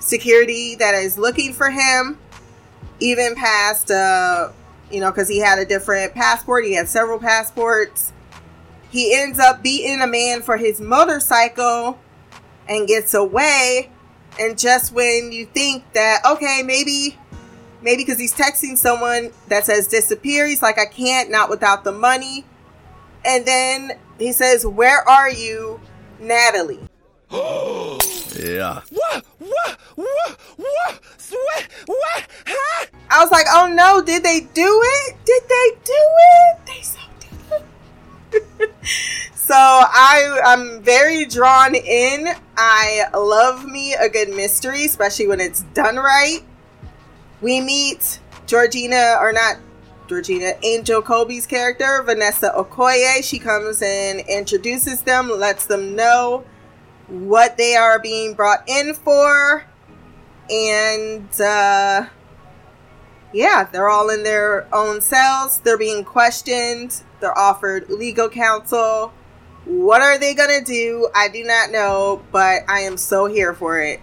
security 0.00 0.74
that 0.76 0.94
is 0.94 1.18
looking 1.18 1.52
for 1.52 1.70
him, 1.70 2.18
even 3.00 3.34
past, 3.34 3.90
uh, 3.90 4.50
you 4.90 5.00
know, 5.00 5.10
because 5.10 5.28
he 5.28 5.38
had 5.38 5.58
a 5.58 5.64
different 5.64 6.14
passport. 6.14 6.64
He 6.64 6.74
had 6.74 6.88
several 6.88 7.18
passports. 7.18 8.12
He 8.90 9.14
ends 9.14 9.38
up 9.38 9.62
beating 9.62 10.00
a 10.00 10.06
man 10.06 10.42
for 10.42 10.56
his 10.56 10.80
motorcycle 10.80 11.98
and 12.68 12.86
gets 12.86 13.14
away. 13.14 13.90
And 14.38 14.58
just 14.58 14.92
when 14.92 15.32
you 15.32 15.46
think 15.46 15.92
that, 15.94 16.20
okay, 16.24 16.62
maybe, 16.64 17.18
maybe 17.82 18.02
because 18.02 18.18
he's 18.18 18.34
texting 18.34 18.76
someone 18.76 19.30
that 19.48 19.66
says 19.66 19.88
disappear, 19.88 20.46
he's 20.46 20.62
like, 20.62 20.78
I 20.78 20.86
can't, 20.86 21.30
not 21.30 21.50
without 21.50 21.84
the 21.84 21.92
money. 21.92 22.44
And 23.24 23.44
then 23.44 23.92
he 24.18 24.32
says, 24.32 24.64
Where 24.64 25.06
are 25.08 25.30
you, 25.30 25.80
Natalie? 26.20 26.80
Yeah. 28.38 28.82
I 33.08 33.22
was 33.22 33.30
like, 33.30 33.46
oh 33.48 33.72
no, 33.72 34.02
did 34.02 34.22
they 34.22 34.40
do 34.40 34.80
it? 34.84 35.16
Did 35.24 35.42
they 35.48 35.70
do 35.84 35.92
it? 35.94 36.66
They 36.66 36.82
so 36.82 36.98
did 38.30 38.42
it. 38.60 38.74
so 39.34 39.54
I 39.54 40.40
I'm 40.44 40.82
very 40.82 41.24
drawn 41.24 41.74
in. 41.74 42.28
I 42.56 43.04
love 43.14 43.64
me 43.64 43.94
a 43.94 44.08
good 44.08 44.28
mystery, 44.30 44.84
especially 44.84 45.28
when 45.28 45.40
it's 45.40 45.62
done 45.74 45.96
right. 45.96 46.40
We 47.40 47.60
meet 47.60 48.20
Georgina 48.46 49.16
or 49.20 49.32
not 49.32 49.56
Georgina, 50.08 50.52
Angel 50.62 51.02
Coulby's 51.02 51.46
character, 51.46 52.02
Vanessa 52.02 52.52
Okoye. 52.56 53.24
She 53.24 53.38
comes 53.38 53.82
and 53.82 54.20
introduces 54.20 55.02
them, 55.02 55.28
lets 55.30 55.66
them 55.66 55.96
know 55.96 56.44
what 57.08 57.56
they 57.56 57.76
are 57.76 57.98
being 57.98 58.34
brought 58.34 58.68
in 58.68 58.94
for. 58.94 59.64
And 60.50 61.28
uh 61.40 62.06
yeah, 63.32 63.68
they're 63.70 63.88
all 63.88 64.10
in 64.10 64.22
their 64.22 64.66
own 64.74 65.00
cells. 65.00 65.58
They're 65.58 65.78
being 65.78 66.04
questioned. 66.04 67.02
They're 67.20 67.36
offered 67.36 67.90
legal 67.90 68.28
counsel. 68.28 69.12
What 69.66 70.00
are 70.00 70.16
they 70.16 70.34
to 70.34 70.62
do? 70.64 71.10
I 71.14 71.28
do 71.28 71.42
not 71.42 71.70
know, 71.70 72.22
but 72.30 72.62
I 72.68 72.80
am 72.80 72.96
so 72.96 73.26
here 73.26 73.52
for 73.52 73.80
it. 73.80 74.00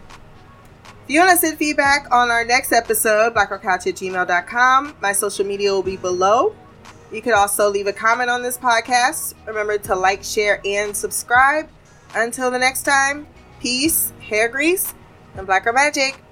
If 1.04 1.10
you 1.10 1.20
want 1.20 1.32
to 1.32 1.38
send 1.38 1.58
feedback 1.58 2.08
on 2.12 2.32
our 2.32 2.46
next 2.46 2.72
episode, 2.72 3.34
blackrockcouch 3.34 3.88
at 3.88 3.96
gmail.com, 3.96 4.96
my 5.02 5.14
social 5.14 5.46
media 5.46 5.72
will 5.72 5.84
be 5.84 5.98
below. 5.98 6.56
You 7.12 7.22
could 7.22 7.34
also 7.34 7.70
leave 7.70 7.88
a 7.88 7.94
comment 7.94 8.30
on 8.30 8.42
this 8.42 8.58
podcast. 8.58 9.36
Remember 9.46 9.78
to 9.78 9.96
like, 9.96 10.24
share, 10.24 10.62
and 10.66 10.96
subscribe. 10.96 11.70
Until 12.16 12.52
the 12.52 12.60
next 12.60 12.84
time, 12.84 13.28
peace, 13.60 14.14
hair 14.22 14.48
grease, 14.48 14.94
and 15.36 15.48
blacker 15.48 15.74
magic. 15.74 16.23